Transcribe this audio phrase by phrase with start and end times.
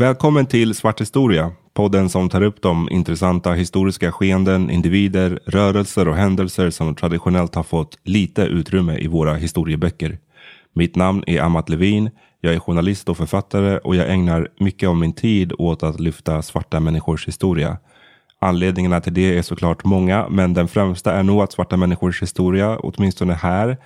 [0.00, 6.16] Välkommen till Svart historia, podden som tar upp de intressanta historiska skeenden, individer, rörelser och
[6.16, 10.18] händelser som traditionellt har fått lite utrymme i våra historieböcker.
[10.72, 14.96] Mitt namn är Amat Levin, jag är journalist och författare och jag ägnar mycket av
[14.96, 17.78] min tid åt att lyfta svarta människors historia.
[18.38, 22.78] Anledningarna till det är såklart många, men den främsta är nog att svarta människors historia,
[22.78, 23.76] åtminstone här,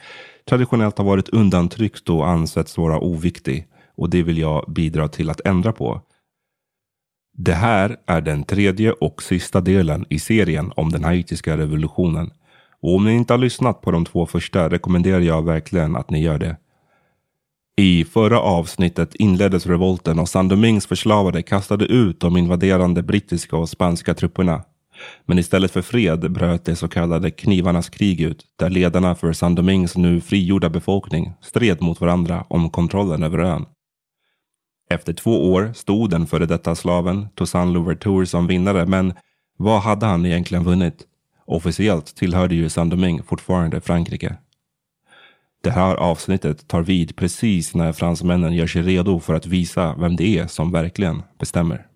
[0.48, 5.40] traditionellt har varit undantryckt och ansetts vara oviktig och det vill jag bidra till att
[5.44, 6.00] ändra på.
[7.36, 12.30] Det här är den tredje och sista delen i serien om den haitiska revolutionen.
[12.80, 16.22] Och om ni inte har lyssnat på de två första rekommenderar jag verkligen att ni
[16.22, 16.56] gör det.
[17.77, 24.14] I förra avsnittet inleddes revolten och Sandomings förslavade kastade ut de invaderande brittiska och spanska
[24.14, 24.62] trupperna.
[25.27, 29.96] Men istället för fred bröt det så kallade knivarnas krig ut, där ledarna för Sandomings
[29.96, 33.66] nu frigjorda befolkning stred mot varandra om kontrollen över ön.
[34.90, 39.14] Efter två år stod den före detta slaven Toussaint Louverture som vinnare, men
[39.56, 41.06] vad hade han egentligen vunnit?
[41.46, 44.36] Officiellt tillhörde ju Saint-Domingue fortfarande Frankrike.
[45.62, 50.17] Det här avsnittet tar vid precis när fransmännen gör sig redo för att visa vem
[50.17, 51.86] det är som verkligen bestämmer.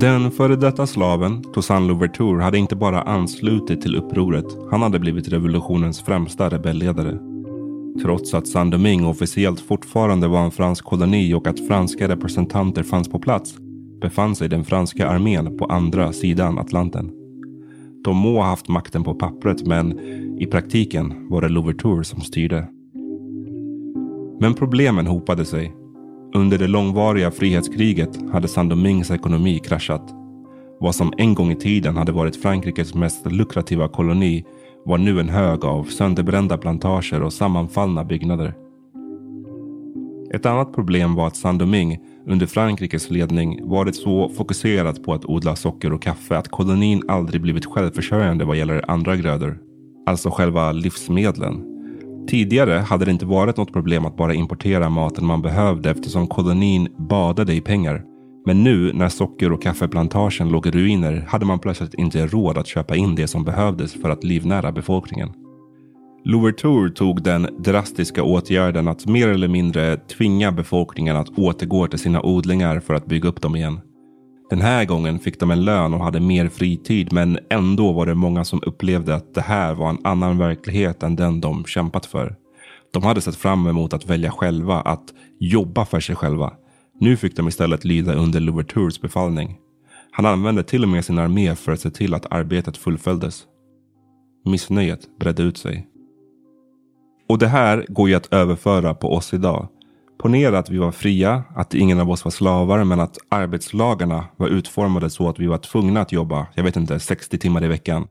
[0.00, 5.28] Den före detta slaven, Toussaint Louverture, hade inte bara anslutit till upproret, han hade blivit
[5.28, 7.18] revolutionens främsta rebellledare.
[8.02, 13.18] Trots att Saint-Domingue officiellt fortfarande var en fransk koloni och att franska representanter fanns på
[13.18, 13.54] plats
[14.00, 17.10] befann sig den franska armén på andra sidan Atlanten.
[18.04, 20.00] De må ha haft makten på pappret men
[20.40, 22.68] i praktiken var det Louverture som styrde.
[24.40, 25.79] Men problemen hopade sig
[26.34, 30.14] under det långvariga frihetskriget hade Saint-Domingues ekonomi kraschat.
[30.80, 34.44] Vad som en gång i tiden hade varit Frankrikes mest lukrativa koloni
[34.84, 38.54] var nu en hög av sönderbrända plantager och sammanfallna byggnader.
[40.34, 45.56] Ett annat problem var att Saint-Domingue under Frankrikes ledning varit så fokuserat på att odla
[45.56, 49.58] socker och kaffe att kolonin aldrig blivit självförsörjande vad gäller andra grödor.
[50.06, 51.79] Alltså själva livsmedlen.
[52.28, 56.88] Tidigare hade det inte varit något problem att bara importera maten man behövde eftersom kolonin
[56.96, 58.04] badade i pengar.
[58.46, 62.66] Men nu när socker och kaffeplantagen låg i ruiner hade man plötsligt inte råd att
[62.66, 65.32] köpa in det som behövdes för att livnära befolkningen.
[66.24, 72.22] Louverture tog den drastiska åtgärden att mer eller mindre tvinga befolkningen att återgå till sina
[72.22, 73.80] odlingar för att bygga upp dem igen.
[74.50, 78.14] Den här gången fick de en lön och hade mer fritid men ändå var det
[78.14, 82.36] många som upplevde att det här var en annan verklighet än den de kämpat för.
[82.92, 85.04] De hade sett fram emot att välja själva, att
[85.40, 86.52] jobba för sig själva.
[87.00, 89.56] Nu fick de istället lyda under Louvertures befallning.
[90.10, 93.44] Han använde till och med sin armé för att se till att arbetet fullföljdes.
[94.44, 95.86] Missnöjet bredde ut sig.
[97.28, 99.68] Och det här går ju att överföra på oss idag.
[100.20, 104.48] Ponera att vi var fria, att ingen av oss var slavar, men att arbetslagarna var
[104.48, 108.06] utformade så att vi var tvungna att jobba, jag vet inte, 60 timmar i veckan.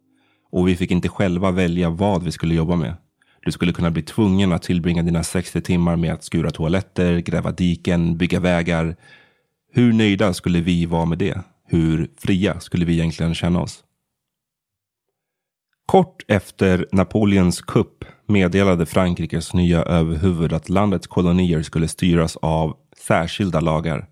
[0.51, 2.93] Och vi fick inte själva välja vad vi skulle jobba med.
[3.41, 7.51] Du skulle kunna bli tvungen att tillbringa dina 60 timmar med att skura toaletter, gräva
[7.51, 8.95] diken, bygga vägar.
[9.73, 11.41] Hur nöjda skulle vi vara med det?
[11.67, 13.83] Hur fria skulle vi egentligen känna oss?
[15.85, 23.59] Kort efter Napoleons kupp meddelade Frankrikes nya överhuvud att landets kolonier skulle styras av särskilda
[23.59, 24.07] lagar.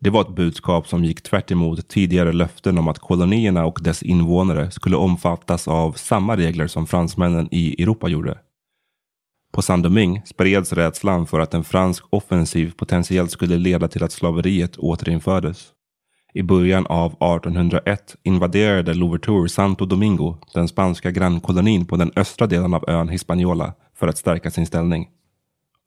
[0.00, 1.52] Det var ett budskap som gick tvärt
[1.88, 7.48] tidigare löften om att kolonierna och dess invånare skulle omfattas av samma regler som fransmännen
[7.50, 8.38] i Europa gjorde.
[9.52, 14.76] På Saint-Domingue spreds rädslan för att en fransk offensiv potentiellt skulle leda till att slaveriet
[14.76, 15.72] återinfördes.
[16.32, 22.74] I början av 1801 invaderade Louverture Santo Domingo, den spanska grannkolonin på den östra delen
[22.74, 25.08] av ön Hispaniola, för att stärka sin ställning.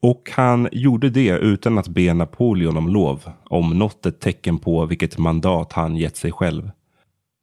[0.01, 4.85] Och han gjorde det utan att be Napoleon om lov, om något ett tecken på
[4.85, 6.71] vilket mandat han gett sig själv.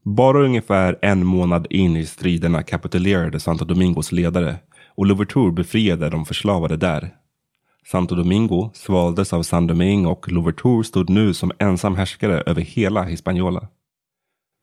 [0.04, 4.56] Bara ungefär en månad in i striderna kapitulerade Santo Domingos ledare
[4.96, 7.14] och Louverture befriade de förslavade där.
[7.90, 13.02] Santo Domingo svaldes av San Domingue och Louverture stod nu som ensam härskare över hela
[13.02, 13.68] Hispaniola.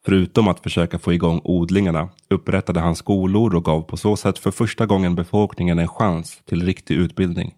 [0.06, 4.52] Förutom att försöka få igång odlingarna upprättade han skolor och gav på så sätt för
[4.52, 7.56] första gången befolkningen en chans till riktig utbildning.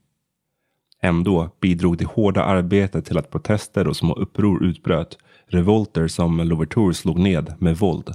[1.02, 5.18] Ändå bidrog det hårda arbetet till att protester och små uppror utbröt,
[5.48, 8.14] revolter som Louverture slog ned med våld.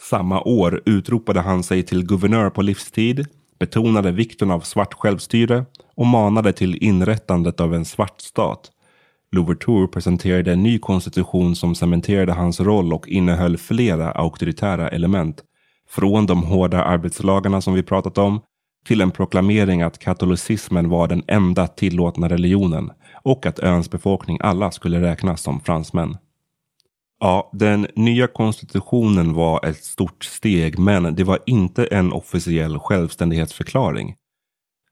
[0.00, 3.26] Samma år utropade han sig till guvernör på livstid,
[3.62, 5.64] betonade vikten av svart självstyre
[5.96, 8.70] och manade till inrättandet av en svart stat.
[9.32, 15.42] Louverture presenterade en ny konstitution som cementerade hans roll och innehöll flera auktoritära element.
[15.88, 18.40] Från de hårda arbetslagarna som vi pratat om
[18.86, 22.90] till en proklamering att katolicismen var den enda tillåtna religionen
[23.24, 26.16] och att öns befolkning alla skulle räknas som fransmän.
[27.24, 34.14] Ja, den nya konstitutionen var ett stort steg, men det var inte en officiell självständighetsförklaring.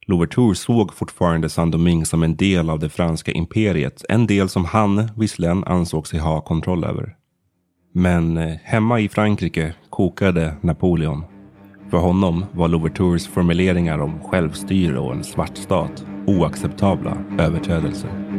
[0.07, 5.11] Louverture såg fortfarande Saint-Domingue som en del av det franska imperiet, en del som han
[5.17, 7.17] visserligen ansåg sig ha kontroll över.
[7.95, 11.25] Men eh, hemma i Frankrike kokade Napoleon.
[11.91, 18.30] För honom var Louvertures formuleringar om självstyre och en svart stat oacceptabla överträdelser.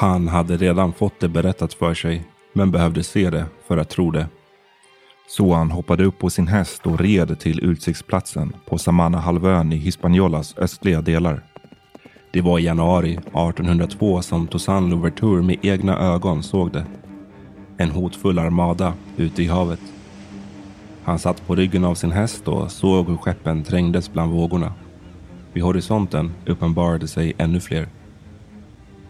[0.00, 4.10] Han hade redan fått det berättat för sig, men behövde se det för att tro
[4.10, 4.26] det.
[5.28, 10.58] Så han hoppade upp på sin häst och red till utsiktsplatsen på Samana-halvön i Hispaniolas
[10.58, 11.42] östliga delar.
[12.32, 16.86] Det var i januari 1802 som Toussaint Louverture med egna ögon såg det.
[17.76, 19.80] En hotfull armada ute i havet.
[21.02, 24.72] Han satt på ryggen av sin häst och såg hur skeppen trängdes bland vågorna.
[25.52, 27.88] Vid horisonten uppenbarade sig ännu fler.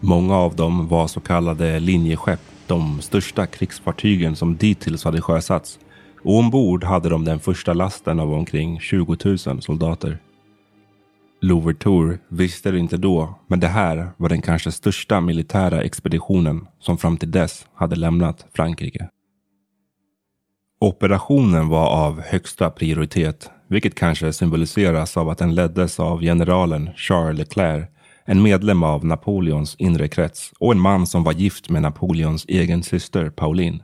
[0.03, 5.79] Många av dem var så kallade linjeskepp, de största krigsfartygen som dittills hade sjösatts.
[6.23, 10.19] Och ombord hade de den första lasten av omkring 20 000 soldater.
[11.41, 16.97] Louverture visste det inte då, men det här var den kanske största militära expeditionen som
[16.97, 19.09] fram till dess hade lämnat Frankrike.
[20.79, 27.37] Operationen var av högsta prioritet, vilket kanske symboliseras av att den leddes av generalen Charles
[27.37, 27.87] Leclerc
[28.31, 32.83] en medlem av Napoleons inre krets och en man som var gift med Napoleons egen
[32.83, 33.83] syster Pauline.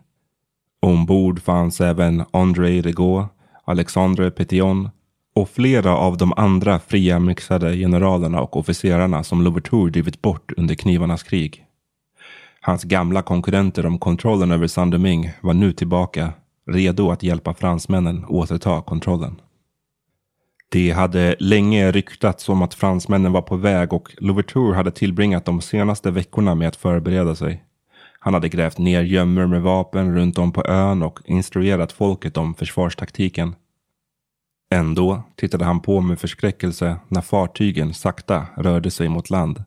[0.82, 3.26] Ombord fanns även André Rigaud,
[3.66, 4.90] Alexandre Petion
[5.36, 10.76] och flera av de andra fria mixade generalerna och officerarna som Louverture drivit bort under
[10.76, 11.66] knivarnas krig.
[12.62, 16.34] Hans gamla konkurrenter om kontrollen över Saint-Domingue var nu tillbaka,
[16.72, 19.42] redo att hjälpa fransmännen återta kontrollen.
[20.70, 25.62] Det hade länge ryktats om att fransmännen var på väg och Louverture hade tillbringat de
[25.62, 27.64] senaste veckorna med att förbereda sig.
[28.20, 32.54] Han hade grävt ner gömmor med vapen runt om på ön och instruerat folket om
[32.56, 33.56] försvarstaktiken.
[34.72, 39.64] Ändå tittade han på med förskräckelse när fartygen sakta rörde sig mot land.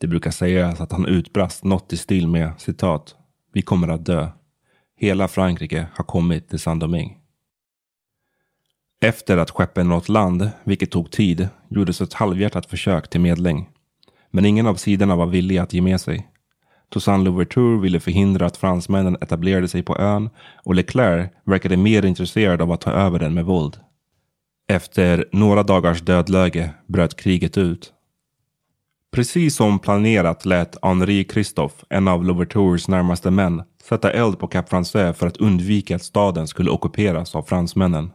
[0.00, 3.14] Det brukar sägas att han utbrast något i stil med citat.
[3.52, 4.28] Vi kommer att dö.
[4.96, 7.21] Hela Frankrike har kommit till Saint-Domingue.
[9.04, 13.68] Efter att skeppen nått land, vilket tog tid, gjordes ett halvhjärtat försök till medling.
[14.30, 16.28] Men ingen av sidorna var villig att ge med sig.
[16.90, 20.30] Toussaint Louverture ville förhindra att fransmännen etablerade sig på ön
[20.64, 23.76] och Leclerc verkade mer intresserad av att ta över den med våld.
[24.68, 27.92] Efter några dagars dödläge bröt kriget ut.
[29.12, 34.72] Precis som planerat lät Henri Christophe, en av Louvertures närmaste män, sätta eld på Cap
[34.72, 38.10] Français för att undvika att staden skulle ockuperas av fransmännen.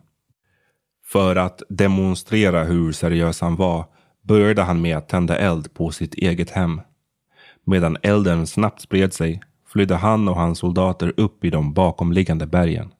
[1.07, 3.85] För att demonstrera hur seriös han var
[4.21, 6.81] började han med att tända eld på sitt eget hem.
[7.63, 12.93] Medan elden snabbt spred sig flydde han och hans soldater upp i de bakomliggande bergen.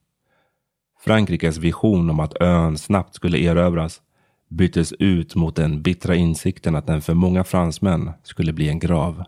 [1.00, 4.02] Frankrikes vision om att ön snabbt skulle erövras
[4.50, 9.24] byttes ut mot den bittra insikten att den för många fransmän skulle bli en grav.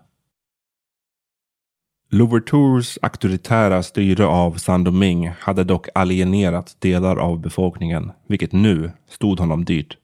[2.11, 9.65] Louvertures auktoritära styre av Saint-Domingue hade dock alienerat delar av befolkningen, vilket nu stod honom
[9.65, 9.97] dyrt.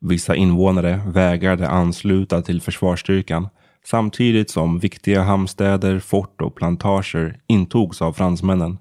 [0.00, 3.48] Vissa invånare vägrade ansluta till försvarsstyrkan
[3.84, 8.78] samtidigt som viktiga hamnstäder, fort och plantager intogs av fransmännen.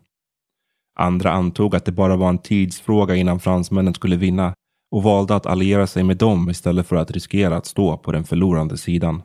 [0.96, 4.54] Andra antog att det bara var en tidsfråga innan fransmännen skulle vinna
[4.92, 8.24] och valde att alliera sig med dem istället för att riskera att stå på den
[8.24, 9.22] förlorande sidan.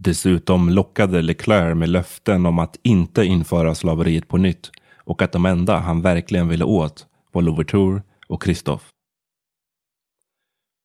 [0.00, 4.70] Dessutom lockade Leclerc med löften om att inte införa slaveriet på nytt
[5.04, 8.84] och att de enda han verkligen ville åt var Louverture och Christophe.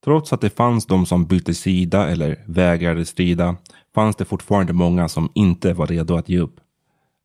[0.04, 3.56] Trots att det fanns de som bytte sida eller vägrade strida
[3.94, 6.60] fanns det fortfarande många som inte var redo att ge upp.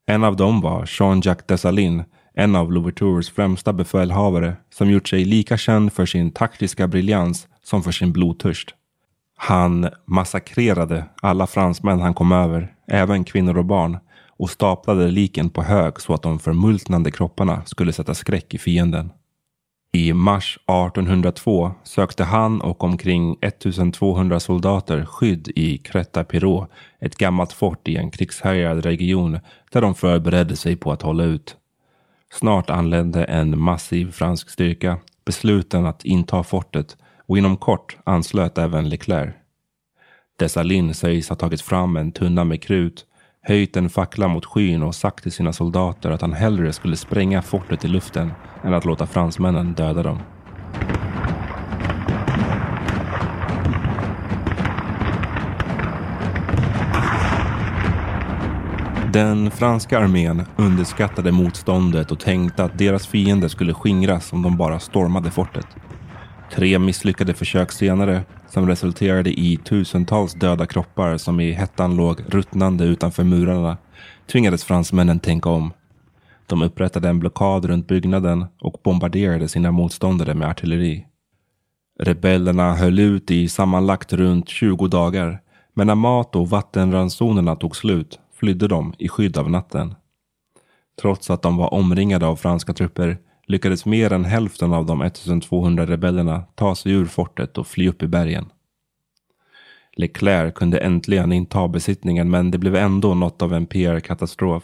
[0.06, 5.56] En av dem var Jean-Jacques Dessalines, en av Louvertures främsta befälhavare som gjort sig lika
[5.56, 8.74] känd för sin taktiska briljans som för sin blodtörst.
[9.42, 13.98] Han massakrerade alla fransmän han kom över, även kvinnor och barn,
[14.38, 19.12] och staplade liken på hög så att de förmultnande kropparna skulle sätta skräck i fienden.
[19.92, 27.52] I mars 1802 sökte han och omkring 1200 soldater skydd i Creta Pirot, ett gammalt
[27.52, 29.38] fort i en krigshärjad region
[29.72, 31.56] där de förberedde sig på att hålla ut.
[32.32, 36.96] Snart anlände en massiv fransk styrka, besluten att inta fortet
[37.30, 39.34] och inom kort anslöt även Leclerc.
[40.38, 43.06] Dessalines sägs ha tagit fram en tunna med krut,
[43.42, 47.42] höjt en fackla mot skyn och sagt till sina soldater att han hellre skulle spränga
[47.42, 48.32] fortet i luften
[48.64, 50.18] än att låta fransmännen döda dem.
[59.12, 64.78] Den franska armén underskattade motståndet och tänkte att deras fiender skulle skingras om de bara
[64.78, 65.66] stormade fortet.
[66.50, 72.84] Tre misslyckade försök senare, som resulterade i tusentals döda kroppar som i hettan låg ruttnande
[72.84, 73.76] utanför murarna,
[74.26, 75.72] tvingades fransmännen tänka om.
[76.46, 81.06] De upprättade en blockad runt byggnaden och bombarderade sina motståndare med artilleri.
[82.00, 85.40] Rebellerna höll ut i sammanlagt runt 20 dagar,
[85.74, 89.94] men när mat och vattenransonerna tog slut flydde de i skydd av natten.
[91.00, 93.18] Trots att de var omringade av franska trupper
[93.50, 98.02] lyckades mer än hälften av de 1200 rebellerna ta sig ur fortet och fly upp
[98.02, 98.46] i bergen.
[99.96, 104.62] Leclerc kunde äntligen inta besittningen men det blev ändå något av en PR-katastrof.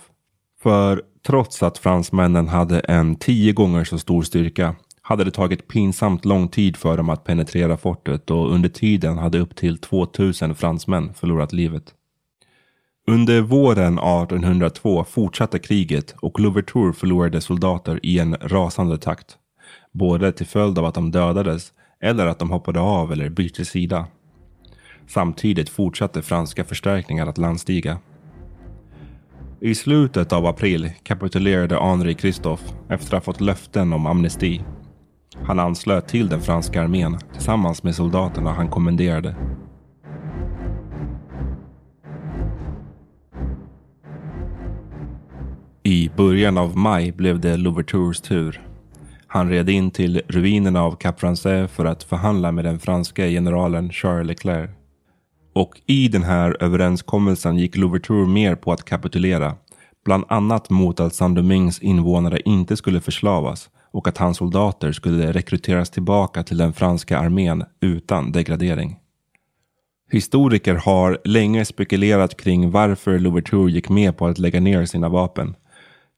[0.62, 6.24] För trots att fransmännen hade en tio gånger så stor styrka hade det tagit pinsamt
[6.24, 11.14] lång tid för dem att penetrera fortet och under tiden hade upp till 2000 fransmän
[11.14, 11.94] förlorat livet.
[13.08, 19.36] Under våren 1802 fortsatte kriget och Louverture förlorade soldater i en rasande takt.
[19.92, 24.06] Både till följd av att de dödades eller att de hoppade av eller bytte sida.
[25.06, 27.98] Samtidigt fortsatte franska förstärkningar att landstiga.
[29.60, 34.64] I slutet av april kapitulerade Henri Christophe efter att ha fått löften om amnesti.
[35.42, 39.36] Han anslöt till den franska armén tillsammans med soldaterna han kommenderade.
[45.86, 48.60] I början av maj blev det Louvertures tur.
[49.26, 53.92] Han red in till ruinerna av Cap Francais för att förhandla med den franska generalen
[53.92, 54.70] Charles Leclerc.
[55.54, 59.54] Och i den här överenskommelsen gick Louverture mer på att kapitulera.
[60.04, 65.90] Bland annat mot att Saint-Domingues invånare inte skulle förslavas och att hans soldater skulle rekryteras
[65.90, 68.96] tillbaka till den franska armén utan degradering.
[70.10, 75.54] Historiker har länge spekulerat kring varför Louverture gick med på att lägga ner sina vapen.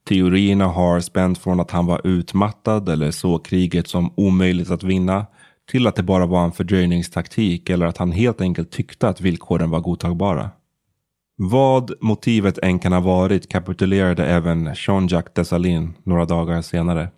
[0.08, 5.26] Teorierna har spänt från att han var utmattad eller såg kriget som omöjligt att vinna
[5.70, 9.70] till att det bara var en fördröjningstaktik eller att han helt enkelt tyckte att villkoren
[9.70, 10.50] var godtagbara.
[11.36, 17.08] Vad motivet än kan ha varit kapitulerade även Jean-Jacques Dessalines några dagar senare.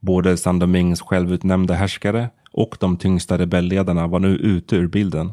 [0.00, 5.32] Både Saint-Domingues självutnämnda härskare och de tyngsta rebellledarna var nu ute ur bilden.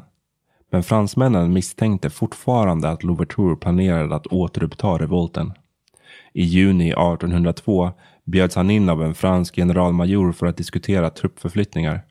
[0.72, 5.53] Men fransmännen misstänkte fortfarande att Louverture planerade att återuppta revolten.
[6.38, 7.92] I juni 1802
[8.25, 12.01] bjöds han in av en fransk generalmajor för att diskutera truppförflyttningar.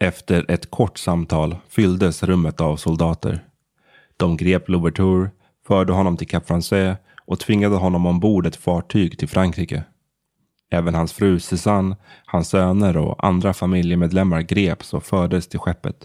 [0.00, 3.44] Efter ett kort samtal fylldes rummet av soldater.
[4.16, 5.30] De grep Louverture,
[5.66, 9.84] förde honom till Cap Français och tvingade honom ombord ett fartyg till Frankrike.
[10.70, 15.96] Även hans fru Susanne, hans söner och andra familjemedlemmar greps och fördes till skeppet.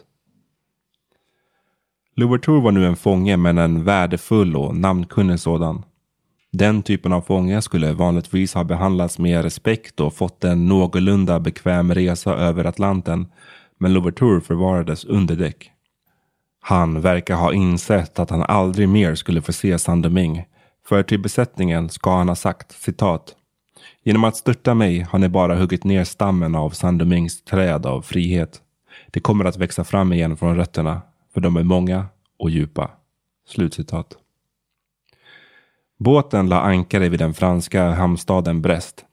[2.15, 5.83] Louverture var nu en fånge men en värdefull och namnkunnig sådan.
[6.51, 11.93] Den typen av fånge skulle vanligtvis ha behandlats med respekt och fått en någorlunda bekväm
[11.93, 13.27] resa över Atlanten,
[13.79, 15.71] men Louverture förvarades under däck.
[16.61, 20.45] Han verkar ha insett att han aldrig mer skulle få se Sandeming,
[20.87, 23.35] för till besättningen ska han ha sagt citat
[24.03, 28.61] Genom att störta mig har ni bara huggit ner stammen av Sandemings träd av frihet.
[29.07, 31.01] Det kommer att växa fram igen från rötterna,
[31.33, 32.05] för de är många
[32.39, 32.91] och djupa.
[33.47, 34.20] Slutcitat.
[36.03, 39.05] Båten la ankare vid den franska hamnstaden Brest.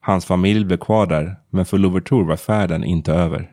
[0.00, 3.50] Hans familj blev kvar där, men för Louverture var färden inte över.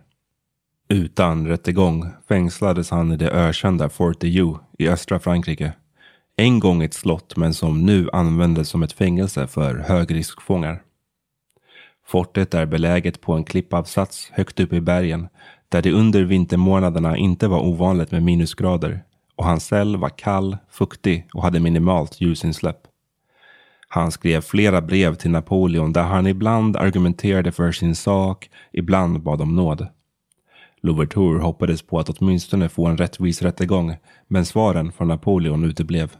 [0.89, 5.73] Utan rättegång fängslades han i det ökända Fort de Joux i östra Frankrike.
[6.35, 10.81] En gång ett slott men som nu användes som ett fängelse för högriskfångar.
[12.07, 15.27] Fortet är beläget på en klippavsats högt upp i bergen
[15.69, 19.03] där det under vintermånaderna inte var ovanligt med minusgrader
[19.35, 22.77] och hans cell var kall, fuktig och hade minimalt ljusinsläpp.
[23.87, 29.41] Han skrev flera brev till Napoleon där han ibland argumenterade för sin sak, ibland bad
[29.41, 29.87] om nåd.
[30.81, 33.95] Louverture hoppades på att åtminstone få en rättvis rättegång,
[34.27, 36.11] men svaren från Napoleon uteblev.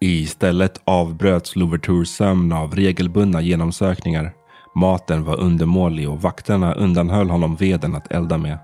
[0.00, 4.32] Istället avbröts Louvertures sömn av regelbundna genomsökningar.
[4.74, 8.58] Maten var undermålig och vakterna undanhöll honom veden att elda med.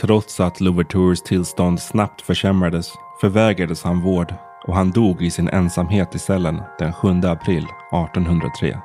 [0.00, 4.34] Trots att Louvertures tillstånd snabbt försämrades förvägrades han vård
[4.66, 8.78] och han dog i sin ensamhet i cellen den 7 april 1803.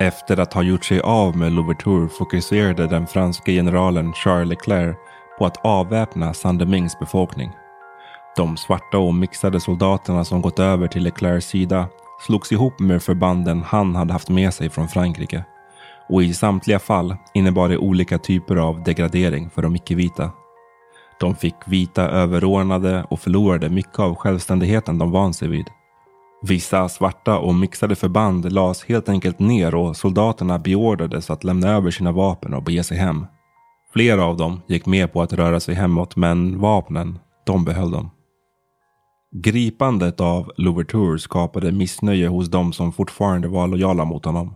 [0.00, 4.96] Efter att ha gjort sig av med Louverture fokuserade den franske generalen Charles Leclerc
[5.38, 7.52] på att avväpna Sandemings befolkning.
[8.36, 11.88] De svarta och mixade soldaterna som gått över till Leclercs sida
[12.26, 15.44] slogs ihop med förbanden han hade haft med sig från Frankrike.
[16.08, 20.30] Och i samtliga fall innebar det olika typer av degradering för de icke-vita.
[21.20, 25.66] De fick vita överordnade och förlorade mycket av självständigheten de vant sig vid.
[26.42, 31.90] Vissa svarta och mixade förband lades helt enkelt ner och soldaterna beordrades att lämna över
[31.90, 33.26] sina vapen och bege sig hem.
[33.92, 38.10] Flera av dem gick med på att röra sig hemåt men vapnen, de behöll dem.
[39.34, 44.54] Gripandet av Louverture skapade missnöje hos de som fortfarande var lojala mot honom.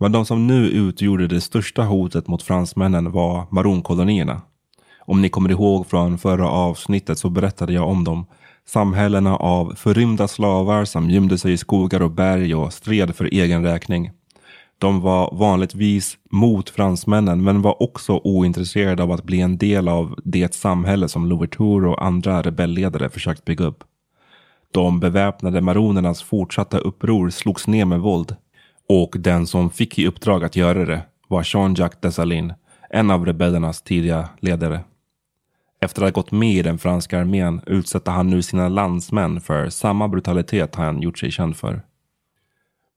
[0.00, 4.42] Men de som nu utgjorde det största hotet mot fransmännen var maronkolonierna.
[5.00, 8.26] Om ni kommer ihåg från förra avsnittet så berättade jag om dem.
[8.64, 13.64] Samhällena av förrymda slavar som gömde sig i skogar och berg och stred för egen
[13.64, 14.10] räkning.
[14.78, 20.18] De var vanligtvis mot fransmännen men var också ointresserade av att bli en del av
[20.24, 23.84] det samhälle som Louverture och andra rebellledare försökt bygga upp.
[24.72, 28.36] De beväpnade maronernas fortsatta uppror slogs ner med våld
[28.88, 32.56] och den som fick i uppdrag att göra det var Jean-Jacques Dessalines,
[32.90, 34.80] en av rebellernas tidiga ledare.
[35.80, 39.68] Efter att ha gått med i den franska armén utsatte han nu sina landsmän för
[39.68, 41.82] samma brutalitet han gjort sig känd för.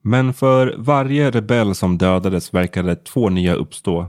[0.02, 4.08] Men för varje rebell som dödades verkade två nya uppstå.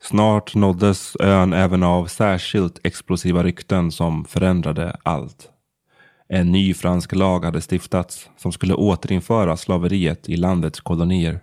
[0.00, 5.50] Snart nåddes ön även av särskilt explosiva rykten som förändrade allt.
[6.34, 11.40] En ny fransk lag hade stiftats som skulle återinföra slaveriet i landets kolonier.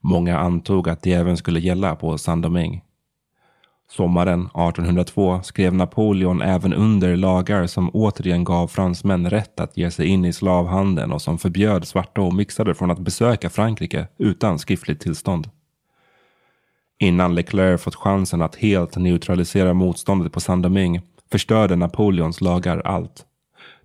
[0.00, 2.80] Många antog att det även skulle gälla på Saint-Domingue.
[3.90, 10.06] Sommaren 1802 skrev Napoleon även under lagar som återigen gav fransmän rätt att ge sig
[10.06, 15.00] in i slavhandeln och som förbjöd svarta och mixade från att besöka Frankrike utan skriftligt
[15.00, 15.50] tillstånd.
[16.98, 23.26] Innan Leclerc fått chansen att helt neutralisera motståndet på Saint-Domingue förstörde Napoleons lagar allt.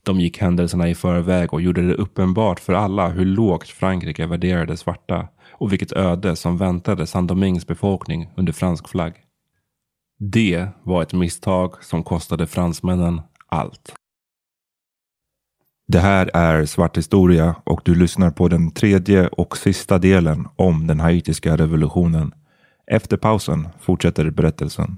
[0.04, 4.78] De gick händelserna i förväg och gjorde det uppenbart för alla hur lågt Frankrike värderade
[4.78, 9.14] svarta och vilket öde som väntade Saint-Domingues befolkning under fransk flagg.
[10.20, 13.94] Det var ett misstag som kostade fransmännen allt.
[15.88, 20.88] Det här är Svart historia och du lyssnar på den tredje och sista delen om
[20.88, 22.34] den haitiska revolutionen.
[22.92, 24.98] Efter pausen fortsätter berättelsen.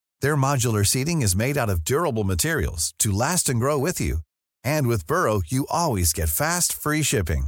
[0.21, 4.17] Their modular seating is made out of durable materials to last and grow with you.
[4.63, 7.47] And with Burrow, you always get fast, free shipping.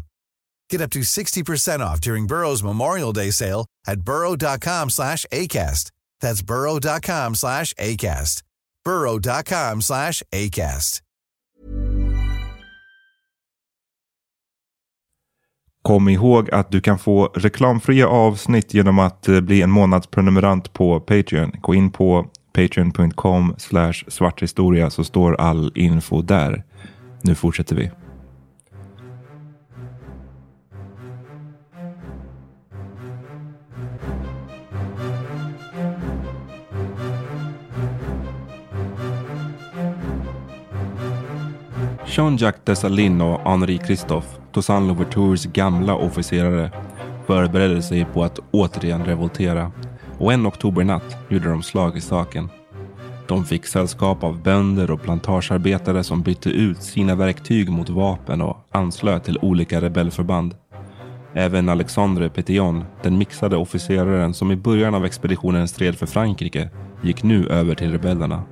[0.69, 5.91] Get up to 60% off during Burrow's Memorial Day sale at burrow.com slash ACAST.
[6.19, 8.43] That's burrow.com slash ACAST.
[8.85, 10.99] burrow.com slash ACAST.
[15.81, 20.99] Kom ihåg att du kan få reklamfria avsnitt genom att eh, bli en månadsprenumerant på
[20.99, 21.51] Patreon.
[21.61, 26.63] Gå in på patreon.com slash svarthistoria så står all info där.
[27.21, 27.91] Nu fortsätter vi.
[42.05, 46.71] Jean-Jacques Dessalines och Henri Christophe, Toussaint Louvertures gamla officerare,
[47.27, 49.71] förberedde sig på att återigen revoltera
[50.17, 52.49] och en oktobernatt gjorde de slag i saken.
[53.27, 58.57] De fick sällskap av bönder och plantagearbetare som bytte ut sina verktyg mot vapen och
[58.71, 60.55] anslöt till olika rebellförband.
[61.33, 66.69] Även Alexandre Petillon, den mixade officeraren som i början av expeditionen stred för Frankrike,
[67.03, 68.43] gick nu över till rebellerna.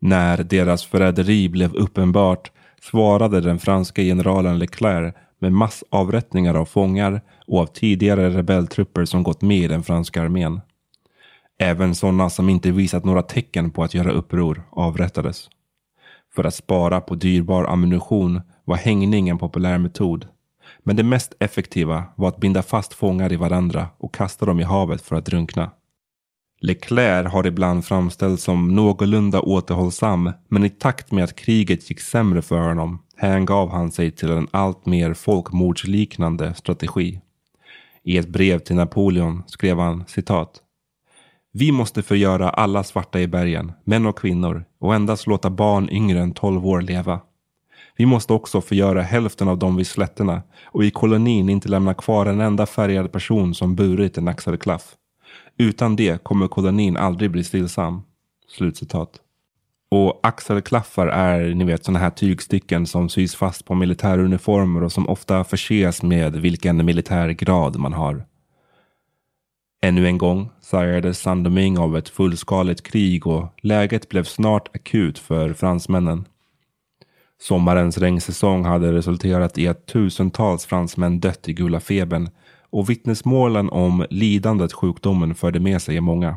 [0.00, 7.60] När deras förräderi blev uppenbart svarade den franska generalen Leclerc med massavrättningar av fångar och
[7.60, 10.60] av tidigare rebelltrupper som gått med i den franska armén.
[11.58, 15.48] Även sådana som inte visat några tecken på att göra uppror avrättades.
[16.34, 20.28] För att spara på dyrbar ammunition var hängning en populär metod.
[20.78, 24.62] Men det mest effektiva var att binda fast fångar i varandra och kasta dem i
[24.62, 25.70] havet för att drunkna.
[26.66, 32.42] Leclerc har ibland framställts som någorlunda återhållsam, men i takt med att kriget gick sämre
[32.42, 37.20] för honom hängav han sig till en allt mer folkmordsliknande strategi.
[38.02, 40.60] I ett brev till Napoleon skrev han citat.
[41.52, 46.20] Vi måste förgöra alla svarta i bergen, män och kvinnor, och endast låta barn yngre
[46.20, 47.20] än 12 år leva.
[47.96, 52.26] Vi måste också förgöra hälften av dem vid slätterna och i kolonin inte lämna kvar
[52.26, 54.96] en enda färgad person som burit en axelklaff.
[55.58, 58.02] Utan det kommer kolonin aldrig bli stillsam.
[58.48, 59.20] Slutcitat.
[59.88, 65.08] Och axelklaffar är ni vet sådana här tygstycken som sys fast på militäruniformer och som
[65.08, 68.24] ofta förses med vilken militär grad man har.
[69.82, 75.52] Ännu en gång sargades Saint-Domingue av ett fullskaligt krig och läget blev snart akut för
[75.52, 76.24] fransmännen.
[77.40, 82.28] Sommarens regnsäsong hade resulterat i att tusentals fransmän dött i gula febern
[82.74, 86.36] och vittnesmålen om lidandet sjukdomen förde med sig är många.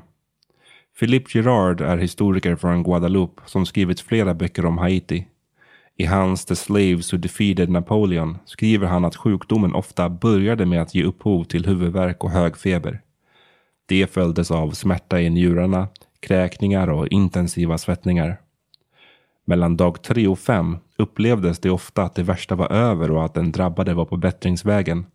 [0.99, 5.27] Philippe Girard är historiker från Guadeloupe som skrivit flera böcker om Haiti.
[5.95, 10.95] I hans The Slaves Who Defeated Napoleon skriver han att sjukdomen ofta började med att
[10.95, 13.01] ge upphov till huvudvärk och hög feber.
[13.85, 15.87] Det följdes av smärta i njurarna,
[16.19, 18.37] kräkningar och intensiva svettningar.
[19.45, 23.33] Mellan dag tre och fem upplevdes det ofta att det värsta var över och att
[23.33, 25.05] den drabbade var på bättringsvägen.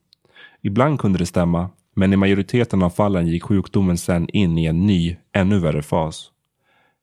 [0.63, 4.87] Ibland kunde det stämma, men i majoriteten av fallen gick sjukdomen sen in i en
[4.87, 6.31] ny, ännu värre fas.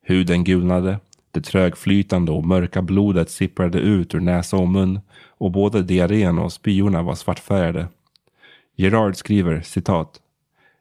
[0.02, 1.00] Huden gulnade,
[1.32, 6.54] det trögflytande och mörka blodet sipprade ut ur näsa och mun och både diarrén och
[6.54, 7.88] spyorna var svartfärgade.
[8.76, 10.22] Gerard skriver citat.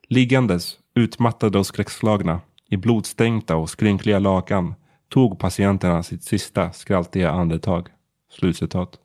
[0.09, 4.75] Liggandes, utmattade och skräckslagna, i blodstänkta och skrynkliga lakan
[5.09, 7.89] tog patienterna sitt sista skraltiga andetag.
[8.31, 8.99] Slutcitat.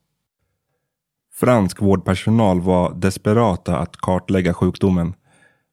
[1.36, 5.14] Fransk vårdpersonal var desperata att kartlägga sjukdomen.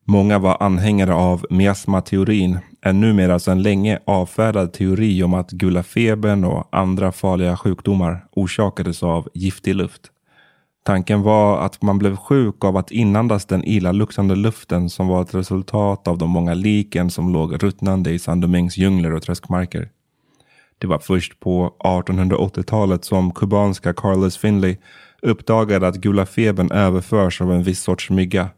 [0.07, 6.45] Många var anhängare av miasmateorin, en numera sedan länge avfärdad teori om att gula febern
[6.45, 10.03] och andra farliga sjukdomar orsakades av giftig luft.
[10.85, 15.35] Tanken var att man blev sjuk av att inandas den illaluktande luften som var ett
[15.35, 19.89] resultat av de många liken som låg ruttnande i Sandomings djungler och träskmarker.
[20.79, 24.77] Det var först på 1880-talet som kubanska Carlos Finley
[25.23, 28.49] uppdagade att gula febern överförs av en viss sorts mygga.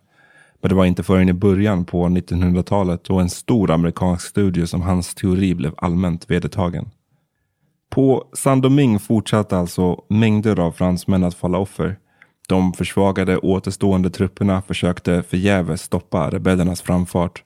[0.60, 4.82] Men det var inte förrän i början på 1900-talet och en stor amerikansk studie som
[4.82, 6.90] hans teori blev allmänt vedertagen.
[7.90, 11.96] På Saint-Domingue fortsatte alltså mängder av fransmän att falla offer.
[12.48, 17.42] De försvagade återstående trupperna försökte förgäves stoppa rebellernas framfart.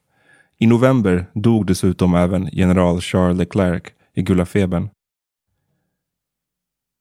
[0.59, 3.83] I november dog dessutom även general Charles Leclerc
[4.15, 4.89] i gula febern.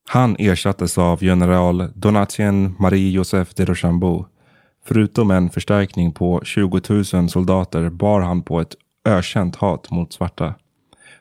[0.10, 4.26] Han ersattes av general Donatien Marie-Joseph de Rochambeau.
[4.86, 6.82] Förutom en förstärkning på 20
[7.14, 10.54] 000 soldater bar han på ett ökänt hat mot svarta.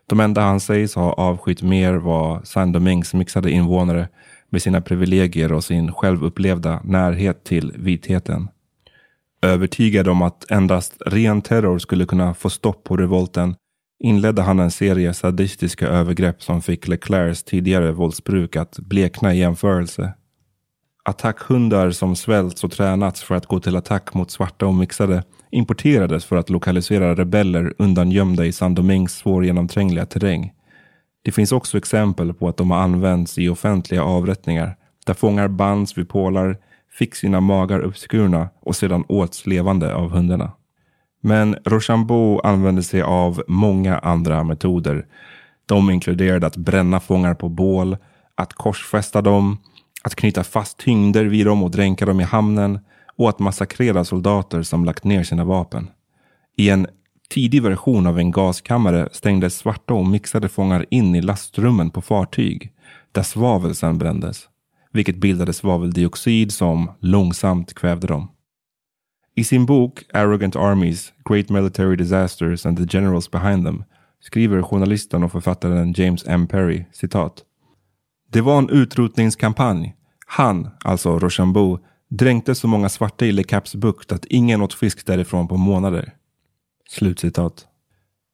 [0.06, 4.08] De enda han sägs ha avskytt mer var Saint-Domingues mixade invånare
[4.50, 8.48] med sina privilegier och sin självupplevda närhet till vitheten.
[9.42, 13.54] Övertygad om att endast ren terror skulle kunna få stopp på revolten
[14.04, 20.14] inledde han en serie sadistiska övergrepp som fick Leclercs tidigare våldsbruk att blekna i jämförelse.
[21.04, 26.24] Attackhundar som svälts och tränats för att gå till attack mot svarta och mixade importerades
[26.24, 30.52] för att lokalisera rebeller undangömda i Saint-Domingues svårgenomträngliga terräng.
[31.22, 35.98] Det finns också exempel på att de har använts i offentliga avrättningar där fångar bands
[35.98, 36.56] vid pålar,
[36.98, 40.52] fick sina magar uppskurna och sedan åts levande av hundarna.
[41.26, 45.06] Men Rochambeau använde sig av många andra metoder.
[45.66, 47.96] De inkluderade att bränna fångar på bål,
[48.34, 49.58] att korsfästa dem,
[50.02, 52.78] att knyta fast tyngder vid dem och dränka dem i hamnen
[53.16, 55.90] och att massakrera soldater som lagt ner sina vapen.
[56.56, 56.86] I en
[57.30, 62.72] tidig version av en gaskammare stängdes svarta och mixade fångar in i lastrummen på fartyg
[63.12, 64.48] där svavel sedan brändes,
[64.92, 68.28] vilket bildade svaveldioxid som långsamt kvävde dem.
[69.36, 73.84] I sin bok Arrogant Armies, Great Military Disasters and the Generals Behind Them
[74.20, 76.46] skriver journalisten och författaren James M.
[76.46, 77.44] Perry citat.
[78.30, 79.94] Det var en utrotningskampanj.
[80.26, 81.78] Han, alltså Rochambeau,
[82.10, 86.12] dränkte så många svarta i Le Caps bukt att ingen åt fisk därifrån på månader.
[86.88, 87.66] Slutcitat.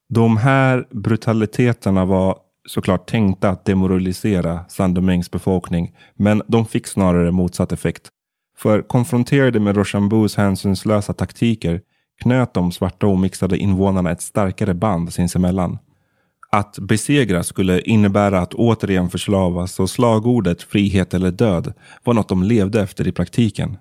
[0.08, 7.72] De här brutaliteterna var såklart tänkta att demoralisera Saint-Domingues befolkning, men de fick snarare motsatt
[7.72, 8.08] effekt.
[8.62, 11.80] För konfronterade med Rochambeaus hänsynslösa taktiker
[12.22, 15.78] knöt de svarta och mixade invånarna ett starkare band sinsemellan.
[16.52, 21.72] Att besegra skulle innebära att återigen förslavas och slagordet frihet eller död
[22.04, 23.76] var något de levde efter i praktiken.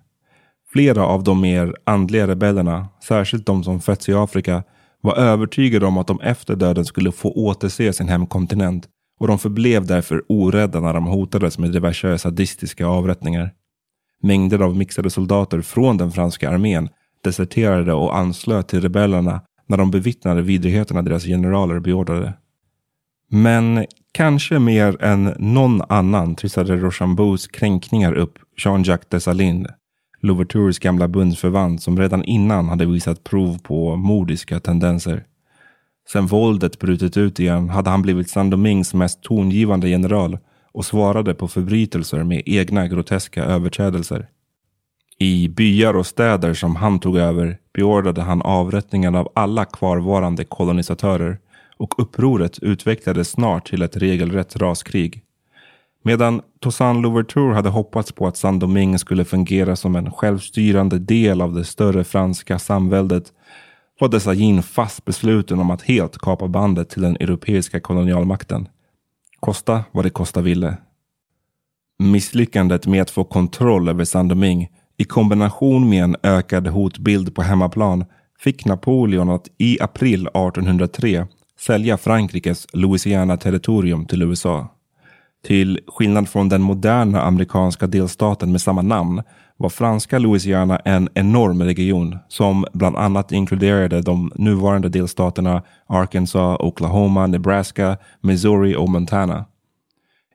[0.74, 4.64] Flera av de mer andliga rebellerna, särskilt de som fötts i Afrika,
[5.02, 8.88] var övertygade om att de efter döden skulle få återse sin hemkontinent
[9.20, 13.54] och de förblev därför orädda när de hotades med diverse sadistiska avrättningar.
[14.22, 16.90] Mängder av mixade soldater från den franska armén
[17.24, 22.34] deserterade och anslöt till rebellerna när de bevittnade vidrigheterna deras generaler beordrade.
[23.32, 29.68] Men kanske mer än någon annan trissade Rochambeaus kränkningar upp Jean-Jacques Dessalines,
[30.22, 35.24] Louvertures gamla bundsförvant som redan innan hade visat prov på mordiska tendenser.
[36.12, 40.38] Sen våldet brutit ut igen hade han blivit Saint-Domingues mest tongivande general
[40.72, 44.28] och svarade på förbrytelser med egna groteska överträdelser.
[45.18, 51.40] I byar och städer som han tog över beordrade han avrättningen av alla kvarvarande kolonisatörer
[51.78, 55.24] och upproret utvecklades snart till ett regelrätt raskrig.
[56.04, 61.54] Medan Toussaint Louverture hade hoppats på att Saint-Domingue skulle fungera som en självstyrande del av
[61.54, 63.34] det större franska samväldet
[64.00, 68.68] var Dessalines fast besluten om att helt kapa bandet till den europeiska kolonialmakten.
[69.40, 70.78] Kosta vad det kosta ville.
[72.00, 78.06] Misslyckandet med att få kontroll över Sandoming i kombination med en ökad hotbild på hemmaplan
[78.40, 81.28] fick Napoleon att i april 1803
[81.60, 84.68] sälja Frankrikes Louisiana-territorium till USA.
[85.44, 89.22] Till skillnad från den moderna amerikanska delstaten med samma namn
[89.60, 97.28] var franska Louisiana en enorm region som bland annat inkluderade de nuvarande delstaterna Arkansas, Oklahoma,
[97.28, 99.46] Nebraska, Missouri och Montana.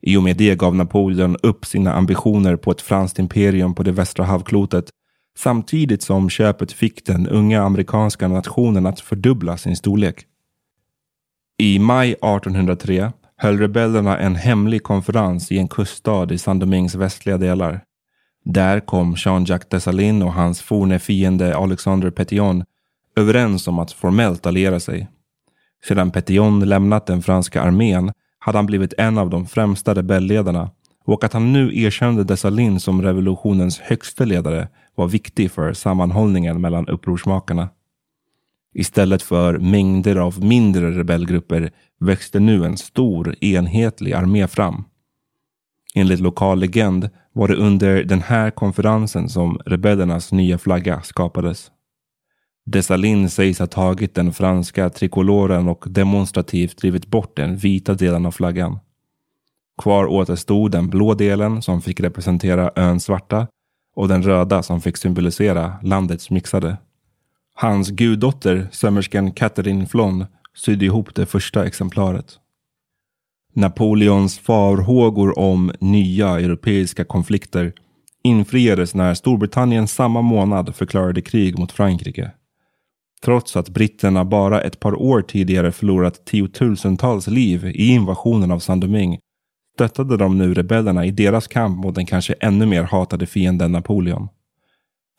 [0.03, 3.93] I och med det gav Napoleon upp sina ambitioner på ett franskt imperium på det
[3.93, 4.85] västra havklotet
[5.39, 10.25] samtidigt som köpet fick den unga amerikanska nationen att fördubbla sin storlek.
[11.59, 17.81] I maj 1803 höll rebellerna en hemlig konferens i en kuststad i Saint-Domingues västliga delar.
[18.45, 22.65] Där kom Jean-Jacques Dessalines och hans forne fiende Alexander Petion
[23.17, 25.09] överens om att formellt alliera sig.
[25.89, 30.71] Sedan Petion lämnat den franska armén hade han blivit en av de främsta rebellledarna
[31.05, 36.89] och att han nu erkände Dessalines som revolutionens högste ledare var viktig för sammanhållningen mellan
[36.89, 37.69] upprorsmakarna.
[38.75, 44.85] Istället för mängder av mindre rebellgrupper växte nu en stor enhetlig armé fram.
[45.95, 51.71] Enligt lokal legend var det under den här konferensen som rebellernas nya flagga skapades.
[52.67, 58.31] Dessalines sägs ha tagit den franska trikoloren och demonstrativt drivit bort den vita delen av
[58.31, 58.79] flaggan.
[59.83, 63.47] Kvar återstod den blå delen som fick representera ön svarta
[63.97, 66.77] och den röda som fick symbolisera landets mixade.
[67.55, 72.39] Hans guddotter, sömmerskan Catherine Flon, sydde ihop det första exemplaret.
[73.57, 77.73] Napoleons farhågor om nya europeiska konflikter
[78.25, 82.31] infriades när Storbritannien samma månad förklarade krig mot Frankrike.
[83.25, 89.19] Trots att britterna bara ett par år tidigare förlorat tiotusentals liv i invasionen av Saint-Domingue
[89.75, 94.29] stöttade de nu rebellerna i deras kamp mot den kanske ännu mer hatade fienden Napoleon.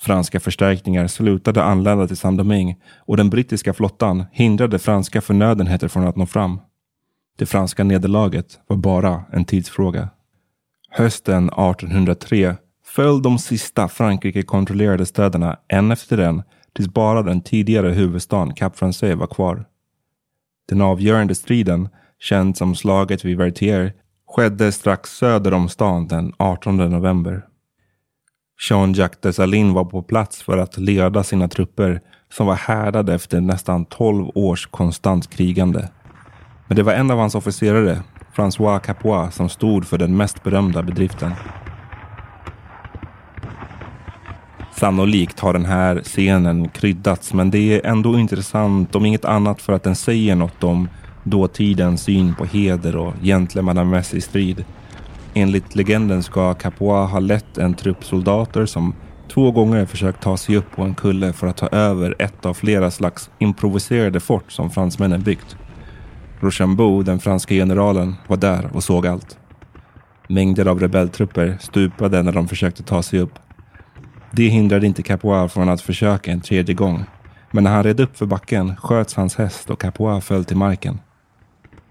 [0.02, 6.16] Franska förstärkningar slutade anlända till Saint-Domingue och den brittiska flottan hindrade franska förnödenheter från att
[6.16, 6.60] nå fram.
[7.38, 10.10] Det franska nederlaget var bara en tidsfråga.
[10.90, 16.44] Hösten 1803 föll de sista Frankrike-kontrollerade städerna en efter en
[16.76, 19.66] tills bara den tidigare huvudstaden Cap Français var kvar.
[20.70, 23.94] Den avgörande striden, känd som slaget vid Vertier,
[24.28, 27.46] skedde strax söder om stan den 18 november.
[28.70, 32.02] Jean-Jacques Dessalines var på plats för att leda sina trupper
[32.34, 35.88] som var härdade efter nästan 12 års konstant krigande.
[36.68, 38.00] Men det var en av hans officerare,
[38.36, 41.32] François Capois, som stod för den mest berömda bedriften.
[44.76, 49.74] Sannolikt har den här scenen kryddats, men det är ändå intressant om inget annat för
[49.74, 50.90] att den säger något om
[51.24, 54.66] dåtidens syn på heder och gentlemannamässig strid.
[55.34, 58.94] Enligt legenden ska Capois ha lett en trupp soldater som
[59.34, 62.54] två gånger försökt ta sig upp på en kulle för att ta över ett av
[62.54, 65.58] flera slags improviserade fort som fransmännen byggt.
[66.46, 69.38] Rochambeau, den franska generalen, var där och såg allt.
[70.30, 73.40] Mängder av rebelltrupper stupade när de försökte ta sig upp.
[74.32, 77.04] Det hindrade inte Capois från att försöka en tredje gång.
[77.52, 81.00] Men när han red upp för backen sköts hans häst och Capois föll till marken.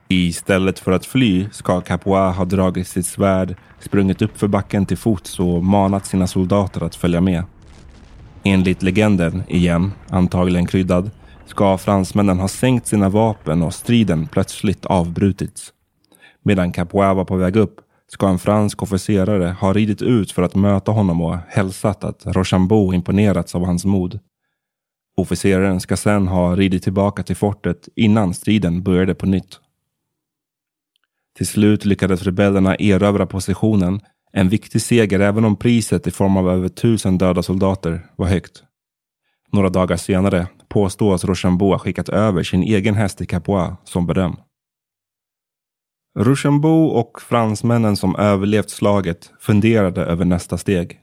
[0.09, 4.99] Istället för att fly ska Capois ha dragit sitt svärd, sprungit upp för backen till
[4.99, 7.45] fots och manat sina soldater att följa med.
[8.43, 11.11] Enligt legenden, igen, antagligen kryddad,
[11.47, 15.73] ska fransmännen ha sänkt sina vapen och striden plötsligt avbrutits.
[16.43, 20.55] Medan Capois var på väg upp ska en fransk officerare ha ridit ut för att
[20.55, 24.19] möta honom och hälsat att Rochambeau imponerats av hans mod.
[25.17, 29.61] Officeraren ska sedan ha ridit tillbaka till fortet innan striden började på nytt.
[31.37, 34.01] Till slut lyckades rebellerna erövra positionen,
[34.33, 38.63] en viktig seger även om priset i form av över tusen döda soldater var högt.
[39.53, 44.37] Några dagar senare påstås Rochambeau ha skickat över sin egen häst till Capois som beröm.
[46.19, 51.01] Rochambeau och fransmännen som överlevt slaget funderade över nästa steg.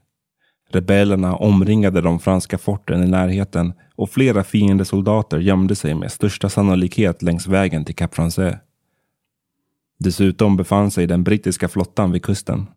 [0.70, 7.22] Rebellerna omringade de franska forten i närheten och flera fiendesoldater gömde sig med största sannolikhet
[7.22, 8.58] längs vägen till Cap Français.
[10.00, 12.68] Dessutom befann sig den brittiska flottan vid kusten.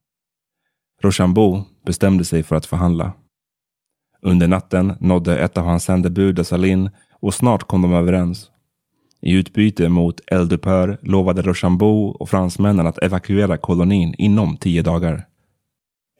[1.02, 3.12] Rochambeau bestämde sig för att förhandla.
[4.24, 8.50] Under natten nådde ett av hans sändebud Dessalines och snart kom de överens.
[9.22, 15.26] I utbyte mot eldupphör lovade Rochambeau och fransmännen att evakuera kolonin inom tio dagar.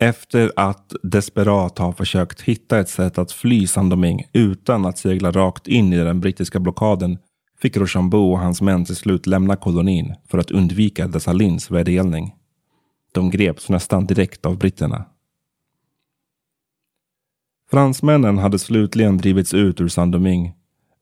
[0.01, 5.69] Efter att desperat ha försökt hitta ett sätt att fly Sandoming utan att segla rakt
[5.69, 7.19] in i den brittiska blockaden
[7.63, 12.35] fick Rochambeau och hans män till slut lämna kolonin för att undvika Dessalines vedergällning.
[13.13, 15.05] De greps nästan direkt av britterna.
[17.71, 20.53] Fransmännen hade slutligen drivits ut ur Saint-Domingue.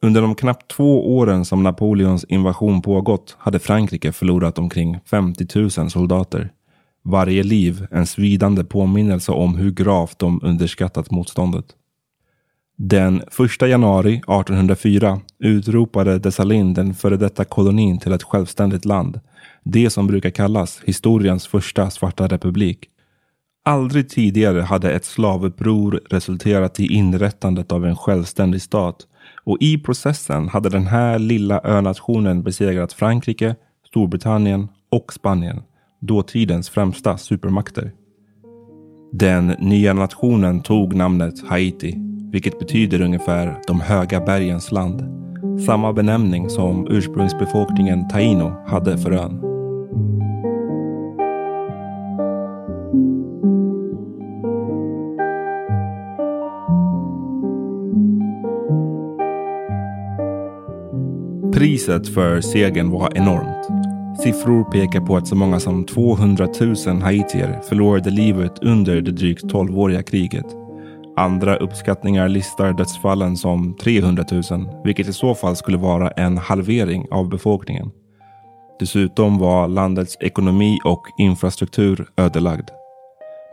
[0.03, 5.47] Under de knappt två åren som Napoleons invasion pågått hade Frankrike förlorat omkring 50
[5.79, 6.51] 000 soldater.
[7.05, 11.65] Varje liv en svidande påminnelse om hur gravt de underskattat motståndet.
[12.77, 13.23] Den
[13.61, 19.21] 1 januari 1804 utropade Dessalines den före detta kolonin till ett självständigt land.
[19.65, 22.79] Det som brukar kallas historiens första svarta republik.
[23.65, 29.07] Aldrig tidigare hade ett slavuppror resulterat i inrättandet av en självständig stat
[29.45, 35.63] och i processen hade den här lilla önationen besegrat Frankrike, Storbritannien och Spanien,
[36.01, 37.93] dåtidens främsta supermakter.
[39.13, 41.95] Den nya nationen tog namnet Haiti,
[42.33, 45.03] vilket betyder ungefär de höga bergens land.
[45.67, 49.52] Samma benämning som ursprungsbefolkningen Taino hade för ön.
[61.63, 63.67] Priset för segern var enormt.
[64.23, 66.49] Siffror pekar på att så många som 200
[66.87, 70.47] 000 haitier förlorade livet under det drygt 12-åriga kriget.
[71.17, 74.43] Andra uppskattningar listar dödsfallen som 300 000,
[74.85, 77.91] vilket i så fall skulle vara en halvering av befolkningen.
[78.81, 82.69] Dessutom var landets ekonomi och infrastruktur ödelagd.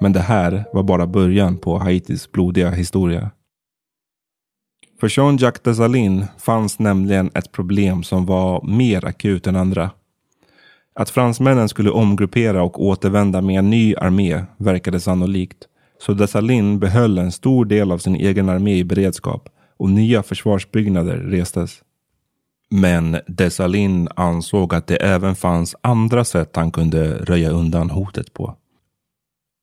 [0.01, 3.31] Men det här var bara början på Haitis blodiga historia.
[4.99, 9.91] För Jean-Jacques Dessalines fanns nämligen ett problem som var mer akut än andra.
[10.95, 15.57] Att fransmännen skulle omgruppera och återvända med en ny armé verkade sannolikt.
[15.99, 21.17] Så Dessalines behöll en stor del av sin egen armé i beredskap och nya försvarsbyggnader
[21.17, 21.81] restes.
[22.69, 28.55] Men Dessalines ansåg att det även fanns andra sätt han kunde röja undan hotet på.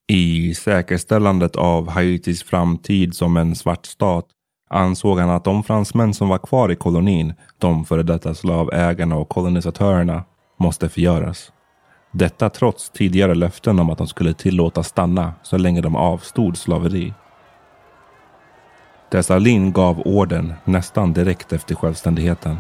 [0.08, 4.26] I säkerställandet av Haitis framtid som en svart stat
[4.68, 9.28] ansåg han att de fransmän som var kvar i kolonin, de före detta slavägarna och
[9.28, 10.24] kolonisatörerna,
[10.56, 11.52] måste förgöras.
[12.12, 17.14] Detta trots tidigare löften om att de skulle tillåta stanna så länge de avstod slaveri.
[19.10, 22.58] Dessalin gav orden nästan direkt efter självständigheten.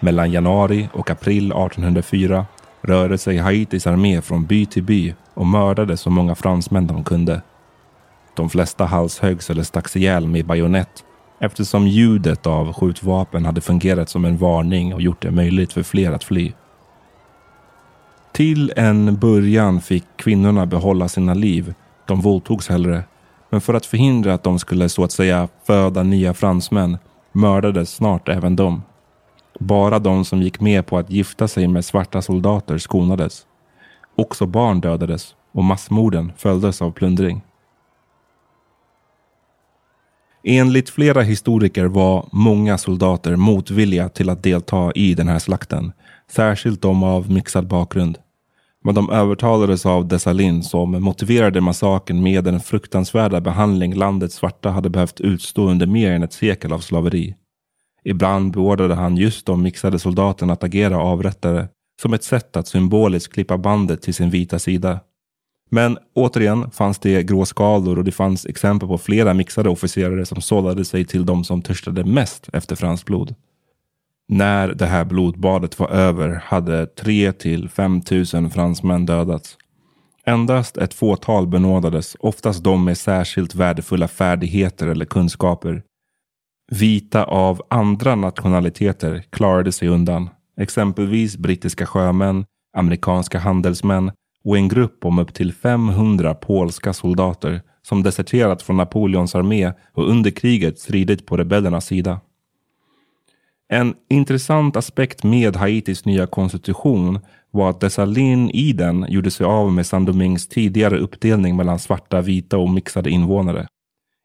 [0.00, 2.46] Mellan januari och april 1804
[2.82, 7.42] rörde sig Haitis armé från by till by och mördade så många fransmän de kunde.
[8.34, 11.04] De flesta halshöggs eller stacks ihjäl med bajonett
[11.40, 16.12] eftersom ljudet av skjutvapen hade fungerat som en varning och gjort det möjligt för fler
[16.12, 16.52] att fly.
[18.32, 21.74] Till en början fick kvinnorna behålla sina liv.
[22.06, 23.04] De våldtogs hellre.
[23.50, 26.98] Men för att förhindra att de skulle så att säga föda nya fransmän
[27.32, 28.82] mördades snart även de.
[29.58, 33.46] Bara de som gick med på att gifta sig med svarta soldater skonades.
[34.16, 37.42] Också barn dödades och massmorden följdes av plundring.
[40.44, 45.92] Enligt flera historiker var många soldater motvilliga till att delta i den här slakten,
[46.30, 48.18] särskilt de av mixad bakgrund.
[48.84, 54.90] Men de övertalades av Dessalin som motiverade massakern med den fruktansvärda behandling landets svarta hade
[54.90, 57.34] behövt utstå under mer än ett sekel av slaveri.
[58.04, 61.68] Ibland beordrade han just de mixade soldaterna att agera avrättare
[62.02, 65.00] som ett sätt att symboliskt klippa bandet till sin vita sida.
[65.70, 70.84] Men återigen fanns det gråskalor och det fanns exempel på flera mixade officerare som sållade
[70.84, 73.34] sig till de som törstade mest efter franskt blod.
[74.28, 78.00] När det här blodbadet var över hade 3 till 5
[78.34, 79.56] 000 fransmän dödats.
[80.24, 85.82] Endast ett fåtal benådades, oftast de med särskilt värdefulla färdigheter eller kunskaper.
[86.80, 92.44] Vita av andra nationaliteter klarade sig undan, exempelvis brittiska sjömän,
[92.76, 94.10] amerikanska handelsmän
[94.44, 100.10] och en grupp om upp till 500 polska soldater som deserterat från Napoleons armé och
[100.10, 102.20] under kriget stridit på rebellernas sida.
[103.68, 107.18] En intressant aspekt med Haitis nya konstitution
[107.50, 112.58] var att Dessalin i den gjorde sig av med Saint-Domingues tidigare uppdelning mellan svarta, vita
[112.58, 113.66] och mixade invånare.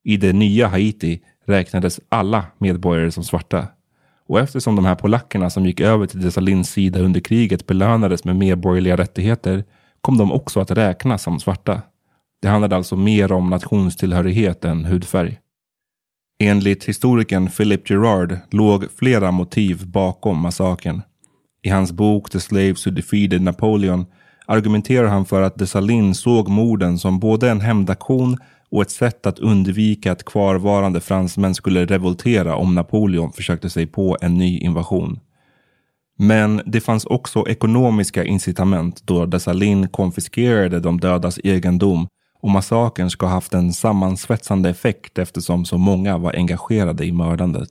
[0.04, 3.68] I det nya Haiti räknades alla medborgare som svarta.
[4.28, 8.36] Och eftersom de här polackerna som gick över till Dessalins sida under kriget belönades med
[8.36, 9.64] medborgerliga rättigheter
[10.02, 11.82] kom de också att räknas som svarta.
[12.41, 15.39] Det handlade alltså mer om nationstillhörighet än hudfärg.
[16.39, 21.02] Enligt historikern Philip Gerard låg flera motiv bakom massakern.
[21.62, 24.06] I hans bok The Slaves Who Defeated Napoleon
[24.45, 28.38] argumenterar han för att Dessalines såg morden som både en hämndaktion
[28.72, 34.18] och ett sätt att undvika att kvarvarande fransmän skulle revoltera om Napoleon försökte sig på
[34.22, 35.20] en ny invasion.
[36.20, 42.07] Men det fanns också ekonomiska incitament då Dessalines konfiskerade de dödas egendom
[42.41, 47.70] och massakern ska ha haft en sammansvetsande effekt eftersom så många var engagerade i mördandet.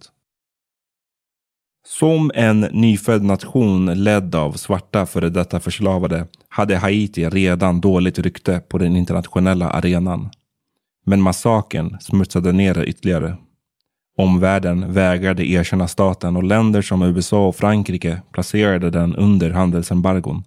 [1.86, 8.60] Som en nyfödd nation ledd av svarta före detta förslavade hade Haiti redan dåligt rykte
[8.68, 10.30] på den internationella arenan.
[11.06, 13.36] Men massakern smutsade ner det ytterligare.
[14.18, 20.44] Omvärlden vägrade erkänna staten och länder som USA och Frankrike placerade den under handelsembargon.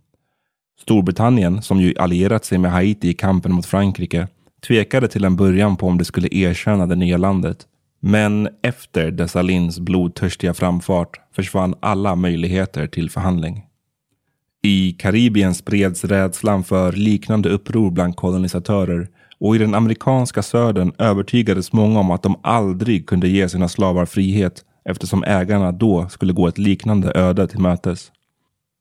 [0.81, 4.27] Storbritannien, som ju allierat sig med Haiti i kampen mot Frankrike,
[4.67, 7.67] tvekade till en början på om det skulle erkänna det nya landet.
[7.99, 13.65] Men efter Dessalins blodtörstiga framfart försvann alla möjligheter till förhandling.
[14.63, 19.07] I Karibien spreds rädslan för liknande uppror bland kolonisatörer
[19.39, 24.05] och i den amerikanska södern övertygades många om att de aldrig kunde ge sina slavar
[24.05, 28.11] frihet eftersom ägarna då skulle gå ett liknande öde till mötes.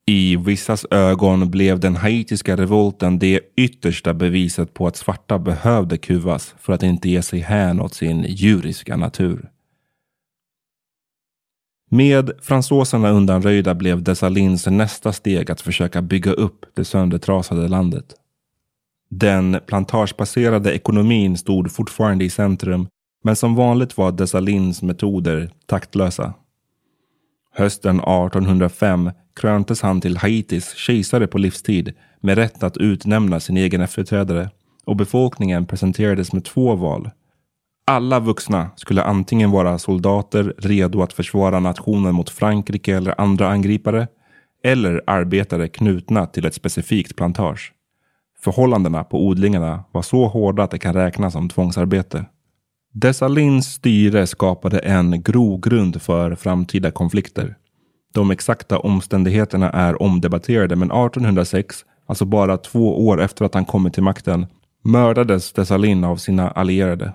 [0.06, 6.54] I vissas ögon blev den haitiska revolten det yttersta beviset på att svarta behövde kuvas
[6.59, 9.50] för att inte ge sig hän åt sin djuriska natur.
[11.90, 18.14] Med fransoserna undanröjda blev Dessalins nästa steg att försöka bygga upp det söndertrasade landet.
[19.11, 22.88] Den plantagebaserade ekonomin stod fortfarande i centrum,
[23.24, 26.34] men som vanligt var Dessalins metoder taktlösa.
[27.54, 33.80] Hösten 1805 kröntes han till Haitis kejsare på livstid med rätt att utnämna sin egen
[33.80, 34.50] efterträdare
[34.84, 37.11] och befolkningen presenterades med två val.
[37.86, 44.09] Alla vuxna skulle antingen vara soldater redo att försvara nationen mot Frankrike eller andra angripare
[44.64, 47.72] eller arbetare knutna till ett specifikt plantage.
[48.49, 52.24] Förhållandena på odlingarna var så hårda att det kan räknas som tvångsarbete.
[52.92, 57.55] Dessalins styre skapade en grogrund för framtida konflikter.
[58.14, 61.76] De exakta omständigheterna är omdebatterade men 1806,
[62.07, 64.46] alltså bara två år efter att han kommit till makten,
[64.84, 67.12] mördades Dessalin av sina allierade.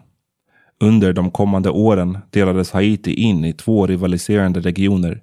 [0.80, 5.22] Under de kommande åren delades Haiti in i två rivaliserande regioner.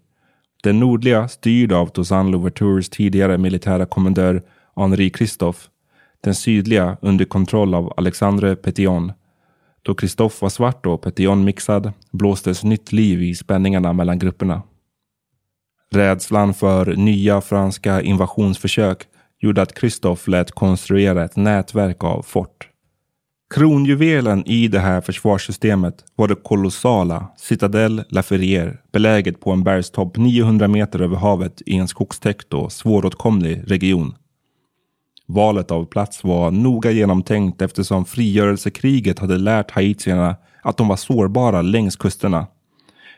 [0.62, 4.42] Den nordliga styrd av Toussaint Louvertures tidigare militära kommendör
[4.76, 5.69] Henri Christophe.
[6.20, 9.12] Den sydliga under kontroll av Alexandre Petion.
[9.82, 14.62] Då Christophe var svart och Petion mixad blåstes nytt liv i spänningarna mellan grupperna.
[15.92, 19.06] Rädslan för nya franska invasionsförsök
[19.40, 22.70] gjorde att Christophe lät konstruera ett nätverk av fort.
[23.54, 30.16] Kronjuvelen i det här försvarssystemet var det kolossala Citadel La Ferrière beläget på en bergstopp
[30.16, 34.14] 900 meter över havet i en skogstäckt och svåråtkomlig region.
[35.32, 41.62] Valet av plats var noga genomtänkt eftersom frigörelsekriget hade lärt haitierna att de var sårbara
[41.62, 42.46] längs kusterna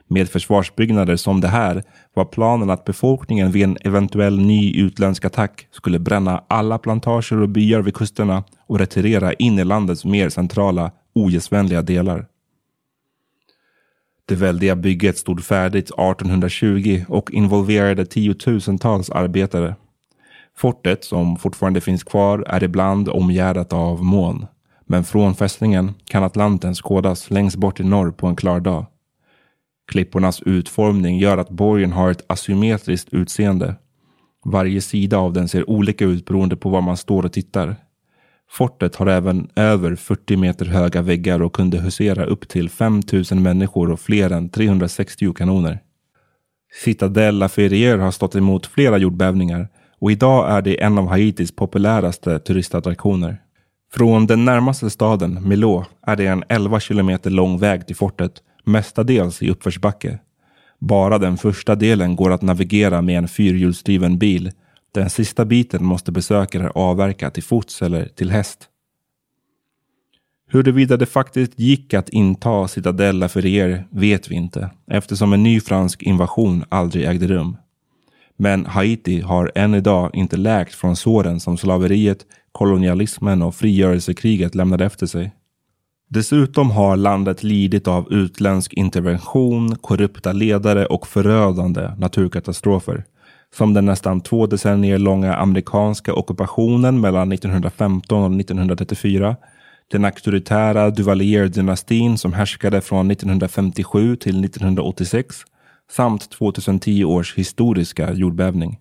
[0.09, 1.83] med försvarsbyggnader som det här
[2.15, 7.49] var planen att befolkningen vid en eventuell ny utländsk attack skulle bränna alla plantager och
[7.49, 12.27] byar vid kusterna och retirera in i landets mer centrala, ogästvänliga delar.
[14.27, 19.75] Det väldiga bygget stod färdigt 1820 och involverade tiotusentals arbetare.
[20.57, 24.47] Fortet, som fortfarande finns kvar, är ibland omgärdat av moln.
[24.87, 28.87] Men från fästningen kan Atlanten skådas längst bort i norr på en klar dag.
[29.93, 33.75] Klippornas utformning gör att borgen har ett asymmetriskt utseende.
[34.45, 37.77] Varje sida av den ser olika ut beroende på var man står och tittar.
[38.51, 43.91] Fortet har även över 40 meter höga väggar och kunde husera upp till 5000 människor
[43.91, 45.79] och fler än 360 kanoner.
[46.85, 49.69] Citadella Ferrier har stått emot flera jordbävningar
[50.03, 53.43] och idag är det en av Haitis populäraste turistattraktioner.
[53.93, 58.33] Från den närmaste staden, Milo, är det en 11 kilometer lång väg till fortet
[58.65, 60.19] mestadels i uppförsbacke.
[60.79, 64.53] Bara den första delen går att navigera med en fyrhjulsdriven bil.
[64.95, 68.69] Den sista biten måste besökare avverka till fots eller till häst.
[70.49, 75.61] Huruvida det faktiskt gick att inta Citadella för er vet vi inte eftersom en ny
[75.61, 77.57] fransk invasion aldrig ägde rum.
[78.43, 82.19] Men Haiti har än idag inte läkt från såren som slaveriet,
[82.53, 85.33] kolonialismen och frigörelsekriget lämnade efter sig.
[86.09, 93.05] Dessutom har landet lidit av utländsk intervention, korrupta ledare och förödande naturkatastrofer.
[93.55, 99.37] Som den nästan två decennier långa amerikanska ockupationen mellan 1915 och 1934.
[99.91, 105.45] Den auktoritära Duvalier-dynastin som härskade från 1957 till 1986
[105.91, 108.79] samt 2010 års historiska jordbävning.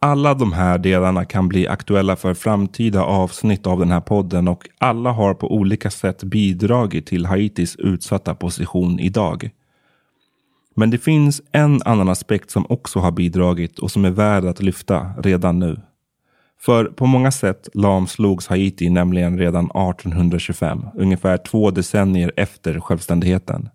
[0.00, 4.68] Alla de här delarna kan bli aktuella för framtida avsnitt av den här podden och
[4.78, 9.50] alla har på olika sätt bidragit till Haitis utsatta position idag.
[10.74, 14.62] Men det finns en annan aspekt som också har bidragit och som är värd att
[14.62, 15.80] lyfta redan nu.
[16.60, 23.68] För på många sätt lamslogs Haiti nämligen redan 1825, ungefär två decennier efter självständigheten.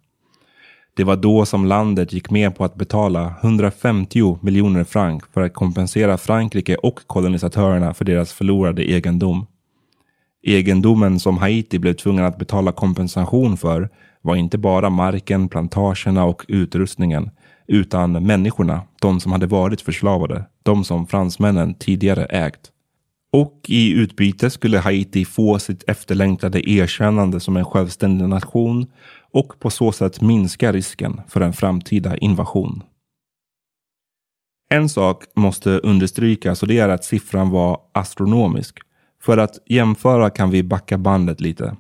[0.98, 5.54] Det var då som landet gick med på att betala 150 miljoner franc för att
[5.54, 9.46] kompensera Frankrike och kolonisatörerna för deras förlorade egendom.
[10.44, 13.90] Egendomen som Haiti blev tvungen att betala kompensation för
[14.22, 17.30] var inte bara marken, plantagerna och utrustningen,
[17.68, 22.72] utan människorna, de som hade varit förslavade, de som fransmännen tidigare ägt.
[23.32, 28.88] Och i utbyte skulle Haiti få sitt efterlängtade erkännande som en självständig nation
[29.32, 32.84] och på så sätt minska risken för en framtida invasion.
[34.70, 38.80] En sak måste understrykas och det är att siffran var astronomisk.
[39.24, 41.76] För att jämföra kan vi backa bandet lite.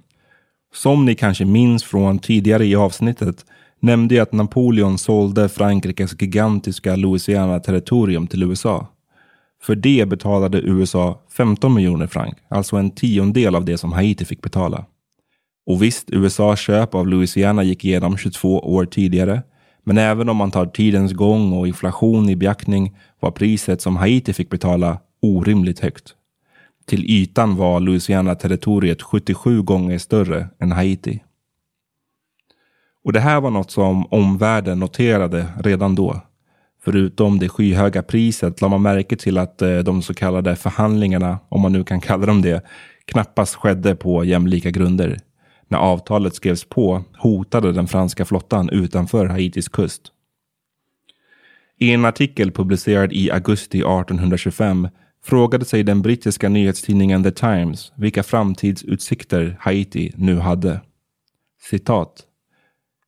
[0.73, 3.45] Som ni kanske minns från tidigare i avsnittet
[3.79, 8.87] nämnde jag att Napoleon sålde Frankrikes gigantiska Louisiana-territorium till USA.
[9.61, 14.41] För det betalade USA 15 miljoner franc, alltså en tiondel av det som Haiti fick
[14.41, 14.85] betala.
[15.67, 19.43] Och visst, USAs köp av Louisiana gick igenom 22 år tidigare.
[19.83, 24.33] Men även om man tar tidens gång och inflation i beaktning var priset som Haiti
[24.33, 26.13] fick betala orimligt högt.
[26.85, 31.23] Till ytan var Louisiana-territoriet 77 gånger större än Haiti.
[33.03, 36.21] Och det här var något som omvärlden noterade redan då.
[36.83, 41.61] Förutom det skyhöga priset lade man märke till att eh, de så kallade förhandlingarna, om
[41.61, 42.65] man nu kan kalla dem det,
[43.05, 45.17] knappast skedde på jämlika grunder.
[45.67, 50.01] När avtalet skrevs på hotade den franska flottan utanför Haitis kust.
[51.79, 54.87] I en artikel publicerad i augusti 1825
[55.23, 60.81] frågade sig den brittiska nyhetstidningen The Times vilka framtidsutsikter Haiti nu hade.
[61.69, 62.23] Citat.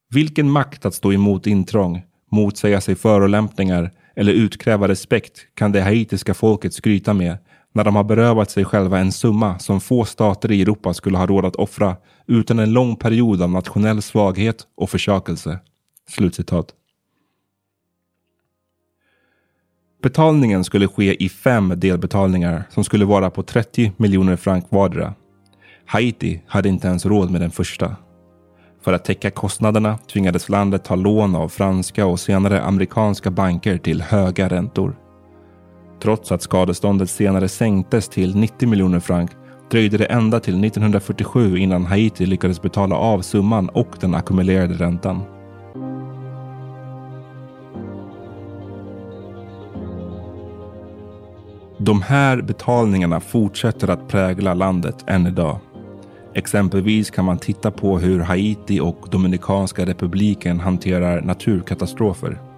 [0.10, 6.34] Vilken makt att stå emot intrång, motsäga sig förolämpningar eller utkräva respekt kan det haitiska
[6.34, 7.38] folket skryta med
[7.74, 11.26] när de har berövat sig själva en summa som få stater i Europa skulle ha
[11.26, 11.98] råd att offra
[12.28, 15.60] utan en lång period av nationell svaghet och försakelse.
[16.10, 16.74] Slutcitat.
[20.02, 25.14] Betalningen skulle ske i fem delbetalningar som skulle vara på 30 miljoner franc vardera.
[25.86, 27.96] Haiti hade inte ens råd med den första.
[28.82, 34.02] För att täcka kostnaderna tvingades landet ta lån av franska och senare amerikanska banker till
[34.02, 34.96] höga räntor.
[36.02, 39.32] Trots att skadeståndet senare sänktes till 90 miljoner franc
[39.72, 45.24] dröjde det ända till 1947 innan Haiti lyckades betala av summan och den ackumulerade räntan.
[51.78, 55.60] De här betalningarna fortsätter att prägla landet än idag.
[56.34, 62.49] Exempelvis kan man titta på hur Haiti och Dominikanska republiken hanterar naturkatastrofer.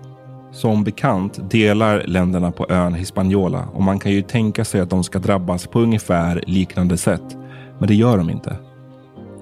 [0.52, 5.04] Som bekant delar länderna på ön Hispaniola och man kan ju tänka sig att de
[5.04, 7.38] ska drabbas på ungefär liknande sätt.
[7.80, 8.56] Men det gör de inte.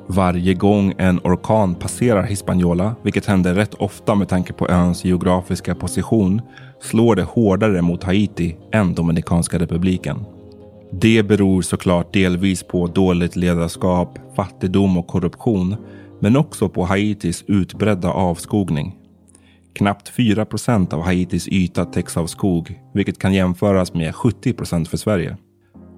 [0.07, 5.75] Varje gång en orkan passerar Hispaniola, vilket händer rätt ofta med tanke på öns geografiska
[5.75, 6.41] position,
[6.81, 10.25] slår det hårdare mot Haiti än Dominikanska republiken.
[10.91, 15.75] Det beror såklart delvis på dåligt ledarskap, fattigdom och korruption,
[16.19, 18.98] men också på Haitis utbredda avskogning.
[19.73, 24.87] Knappt 4 procent av Haitis yta täcks av skog, vilket kan jämföras med 70 procent
[24.87, 25.37] för Sverige.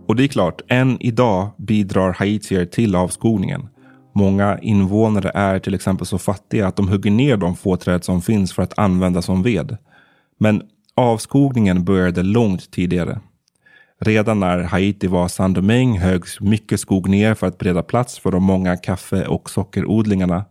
[0.08, 3.70] Och det är klart, än idag bidrar haitier till avskogningen.
[4.16, 8.22] Många invånare är till exempel så fattiga att de hugger ner de få träd som
[8.22, 9.78] finns för att använda som ved.
[10.38, 10.62] Men
[10.96, 13.20] avskogningen började långt tidigare.
[14.00, 18.44] Redan när Haiti var Saint-Domingue högs mycket skog ner för att bereda plats för de
[18.44, 20.46] många kaffe och sockerodlingarna.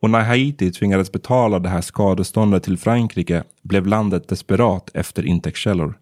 [0.00, 5.98] Och när Haiti tvingades betala det här skadeståndet till Frankrike blev landet desperat efter intäktskällor.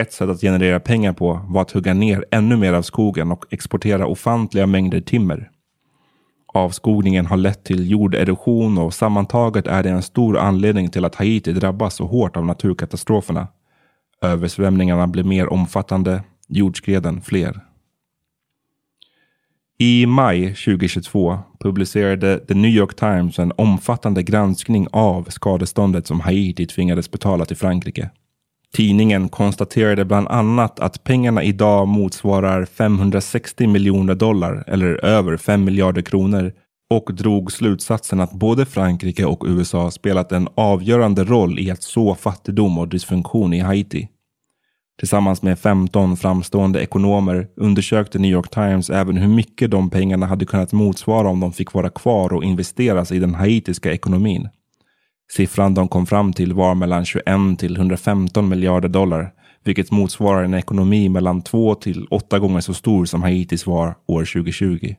[0.00, 3.44] Ett sätt att generera pengar på var att hugga ner ännu mer av skogen och
[3.50, 5.50] exportera ofantliga mängder timmer.
[6.54, 11.52] Avskogningen har lett till jorderosion och sammantaget är det en stor anledning till att Haiti
[11.52, 13.48] drabbas så hårt av naturkatastroferna.
[14.22, 17.60] Översvämningarna blir mer omfattande, jordskreden fler.
[19.82, 26.66] I maj 2022 publicerade The New York Times en omfattande granskning av skadeståndet som Haiti
[26.66, 28.10] tvingades betala till Frankrike.
[28.76, 36.02] Tidningen konstaterade bland annat att pengarna idag motsvarar 560 miljoner dollar eller över 5 miljarder
[36.02, 36.52] kronor
[36.90, 42.14] och drog slutsatsen att både Frankrike och USA spelat en avgörande roll i att så
[42.14, 44.08] fattigdom och dysfunktion i Haiti.
[45.00, 50.44] Tillsammans med 15 framstående ekonomer undersökte New York Times även hur mycket de pengarna hade
[50.44, 54.48] kunnat motsvara om de fick vara kvar och investeras i den haitiska ekonomin.
[55.32, 57.24] Siffran de kom fram till var mellan 21
[57.58, 59.32] till 115 miljarder dollar,
[59.64, 64.24] vilket motsvarar en ekonomi mellan 2 till 8 gånger så stor som Haitis var år
[64.24, 64.94] 2020.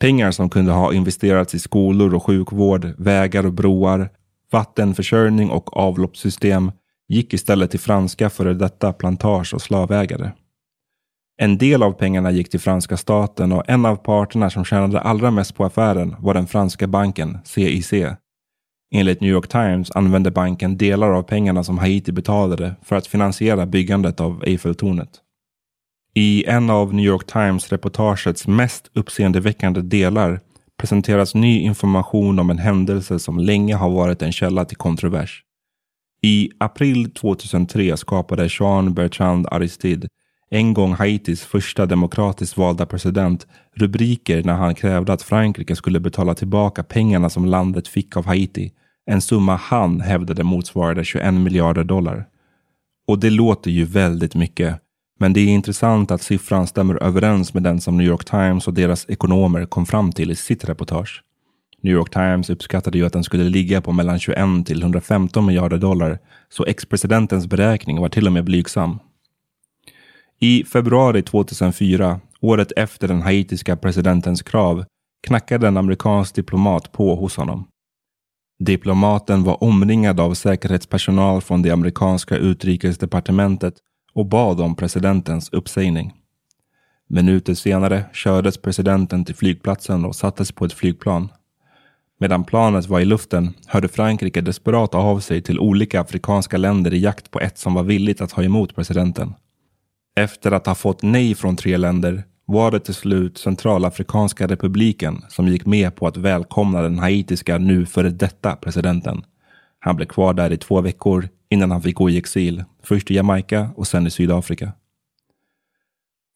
[0.00, 4.10] Pengar som kunde ha investerats i skolor och sjukvård, vägar och broar,
[4.50, 6.72] vattenförsörjning och avloppssystem
[7.08, 10.30] gick istället till franska före detta plantage och slavägare.
[11.40, 15.30] En del av pengarna gick till franska staten och en av parterna som tjänade allra
[15.30, 17.92] mest på affären var den franska banken CIC.
[18.94, 23.66] Enligt New York Times använde banken delar av pengarna som Haiti betalade för att finansiera
[23.66, 25.10] byggandet av Eiffeltornet.
[26.14, 30.40] I en av New York Times-reportagets mest uppseendeväckande delar
[30.78, 35.44] presenteras ny information om en händelse som länge har varit en källa till kontrovers.
[36.22, 40.08] I april 2003 skapade Jean Bertrand Aristide,
[40.50, 46.34] en gång Haitis första demokratiskt valda president, rubriker när han krävde att Frankrike skulle betala
[46.34, 48.72] tillbaka pengarna som landet fick av Haiti.
[49.06, 52.26] En summa han hävdade motsvarade 21 miljarder dollar.
[53.06, 54.80] Och det låter ju väldigt mycket.
[55.20, 58.74] Men det är intressant att siffran stämmer överens med den som New York Times och
[58.74, 61.22] deras ekonomer kom fram till i sitt reportage.
[61.82, 65.78] New York Times uppskattade ju att den skulle ligga på mellan 21 till 115 miljarder
[65.78, 66.18] dollar,
[66.48, 68.98] så ex-presidentens beräkning var till och med blygsam.
[70.40, 74.84] I februari 2004, året efter den haitiska presidentens krav,
[75.26, 77.68] knackade en amerikansk diplomat på hos honom.
[78.58, 83.74] Diplomaten var omringad av säkerhetspersonal från det amerikanska utrikesdepartementet
[84.12, 86.14] och bad om presidentens uppsägning.
[87.08, 91.28] Minuter senare kördes presidenten till flygplatsen och sattes på ett flygplan.
[92.20, 96.98] Medan planet var i luften hörde Frankrike desperat av sig till olika afrikanska länder i
[96.98, 99.34] jakt på ett som var villigt att ta emot presidenten.
[100.16, 105.48] Efter att ha fått nej från tre länder var det till slut Centralafrikanska republiken som
[105.48, 109.24] gick med på att välkomna den haitiska nu före detta presidenten.
[109.78, 113.14] Han blev kvar där i två veckor innan han fick gå i exil, först i
[113.14, 114.72] Jamaica och sen i Sydafrika.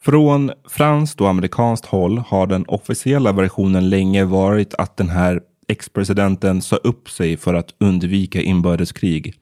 [0.02, 6.62] Från franskt och amerikanskt håll har den officiella versionen länge varit att den här ex-presidenten
[6.62, 9.34] sa upp sig för att undvika inbördeskrig.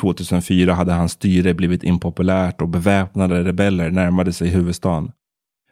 [0.00, 5.12] 2004 hade hans styre blivit impopulärt och beväpnade rebeller närmade sig huvudstaden.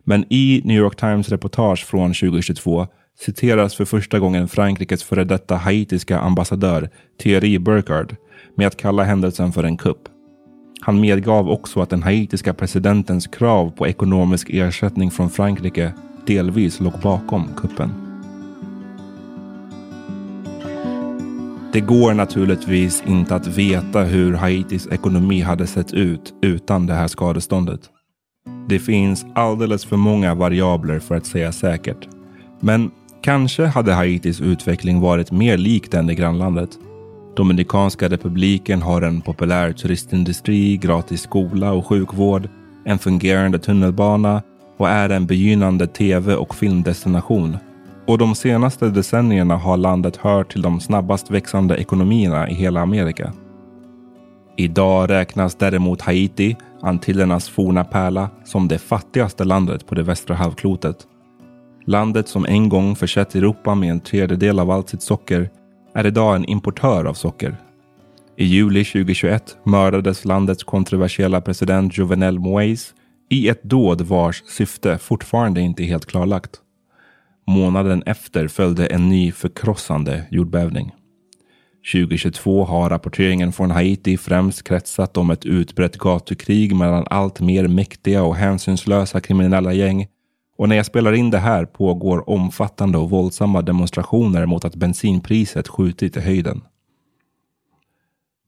[0.05, 2.87] Men i New York Times reportage från 2022
[3.21, 8.17] citeras för första gången Frankrikes före detta haitiska ambassadör Thierry Burkard
[8.55, 10.09] med att kalla händelsen för en kupp.
[10.81, 15.93] Han medgav också att den haitiska presidentens krav på ekonomisk ersättning från Frankrike
[16.27, 18.10] delvis låg bakom kuppen.
[21.73, 27.09] Det går naturligtvis inte att veta hur Haitis ekonomi hade sett ut utan det här
[27.09, 27.81] skadeståndet.
[28.69, 32.09] Det finns alldeles för många variabler för att säga säkert.
[32.61, 32.91] Men
[33.23, 36.71] kanske hade Haitis utveckling varit mer lik den i grannlandet.
[37.37, 42.49] Dominikanska republiken har en populär turistindustri, gratis skola och sjukvård,
[42.85, 44.43] en fungerande tunnelbana
[44.77, 47.57] och är en begynnande tv och filmdestination.
[48.11, 53.33] Och de senaste decennierna har landet hört till de snabbast växande ekonomierna i hela Amerika.
[54.57, 60.97] Idag räknas däremot Haiti, Antillernas forna pärla, som det fattigaste landet på det västra halvklotet.
[61.87, 65.51] Landet som en gång försett Europa med en tredjedel av allt sitt socker
[65.95, 67.57] är idag en importör av socker.
[68.37, 72.95] I juli 2021 mördades landets kontroversiella president Jovenel Moise
[73.29, 76.61] i ett dåd vars syfte fortfarande inte är helt klarlagt.
[77.51, 80.93] Månaden efter följde en ny förkrossande jordbävning.
[81.93, 88.23] 2022 har rapporteringen från Haiti främst kretsat om ett utbrett gatukrig mellan allt mer mäktiga
[88.23, 90.07] och hänsynslösa kriminella gäng.
[90.57, 95.69] Och när jag spelar in det här pågår omfattande och våldsamma demonstrationer mot att bensinpriset
[95.69, 96.63] skjutit i höjden.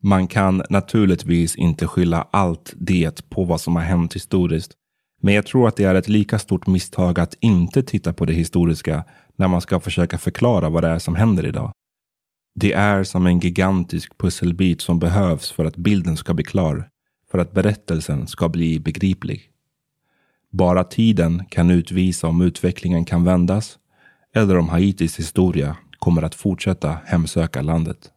[0.03, 4.73] Man kan naturligtvis inte skylla allt det på vad som har hänt historiskt.
[5.25, 8.33] Men jag tror att det är ett lika stort misstag att inte titta på det
[8.33, 9.05] historiska
[9.37, 11.73] när man ska försöka förklara vad det är som händer idag.
[12.55, 16.89] Det är som en gigantisk pusselbit som behövs för att bilden ska bli klar,
[17.31, 19.43] för att berättelsen ska bli begriplig.
[20.51, 23.79] Bara tiden kan utvisa om utvecklingen kan vändas
[24.35, 28.12] eller om Haitis historia kommer att fortsätta hemsöka landet.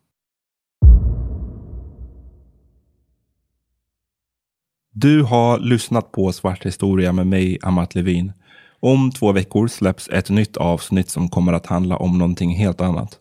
[4.97, 8.33] Du har lyssnat på Svart historia med mig, Amat Levin.
[8.79, 13.19] Om två veckor släpps ett nytt avsnitt som kommer att handla om någonting helt annat.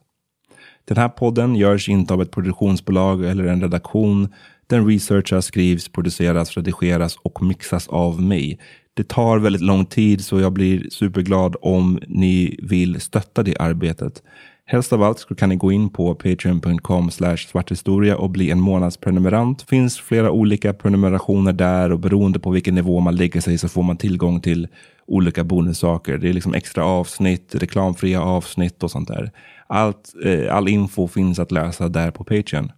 [0.84, 4.28] Den här podden görs inte av ett produktionsbolag eller en redaktion.
[4.66, 8.58] Den researchas, skrivs, produceras, redigeras och mixas av mig.
[8.94, 14.22] Det tar väldigt lång tid så jag blir superglad om ni vill stötta det arbetet.
[14.66, 19.58] Helst av allt så kan ni gå in på patreon.com svarthistoria och bli en månadsprenumerant.
[19.58, 23.68] Det finns flera olika prenumerationer där och beroende på vilken nivå man lägger sig så
[23.68, 24.68] får man tillgång till
[25.06, 26.18] olika bonussaker.
[26.18, 29.30] Det är liksom extra avsnitt, reklamfria avsnitt och sånt där.
[29.66, 32.72] Allt, eh, all info finns att läsa där på Patreon.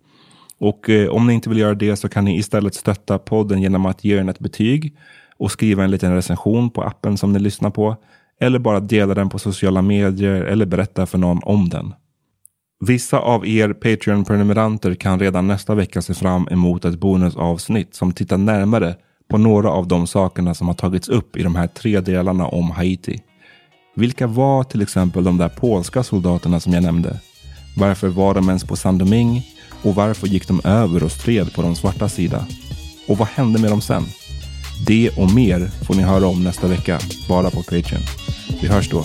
[0.58, 3.86] Och eh, om ni inte vill göra det så kan ni istället stötta podden genom
[3.86, 4.96] att ge den ett betyg
[5.36, 7.96] och skriva en liten recension på appen som ni lyssnar på.
[8.40, 11.94] Eller bara dela den på sociala medier eller berätta för någon om den.
[12.80, 18.38] Vissa av er Patreon-prenumeranter kan redan nästa vecka se fram emot ett bonusavsnitt som tittar
[18.38, 18.94] närmare
[19.30, 22.70] på några av de sakerna som har tagits upp i de här tre delarna om
[22.70, 23.22] Haiti.
[23.94, 27.20] Vilka var till exempel de där polska soldaterna som jag nämnde?
[27.76, 29.42] Varför var de ens på Saint Domingue?
[29.82, 32.46] Och varför gick de över och stred på de svarta sida?
[33.08, 34.02] Och vad hände med dem sen?
[34.86, 36.98] Det och mer får ni höra om nästa vecka,
[37.28, 38.02] bara på Patreon.
[38.62, 39.04] Vi hörs då.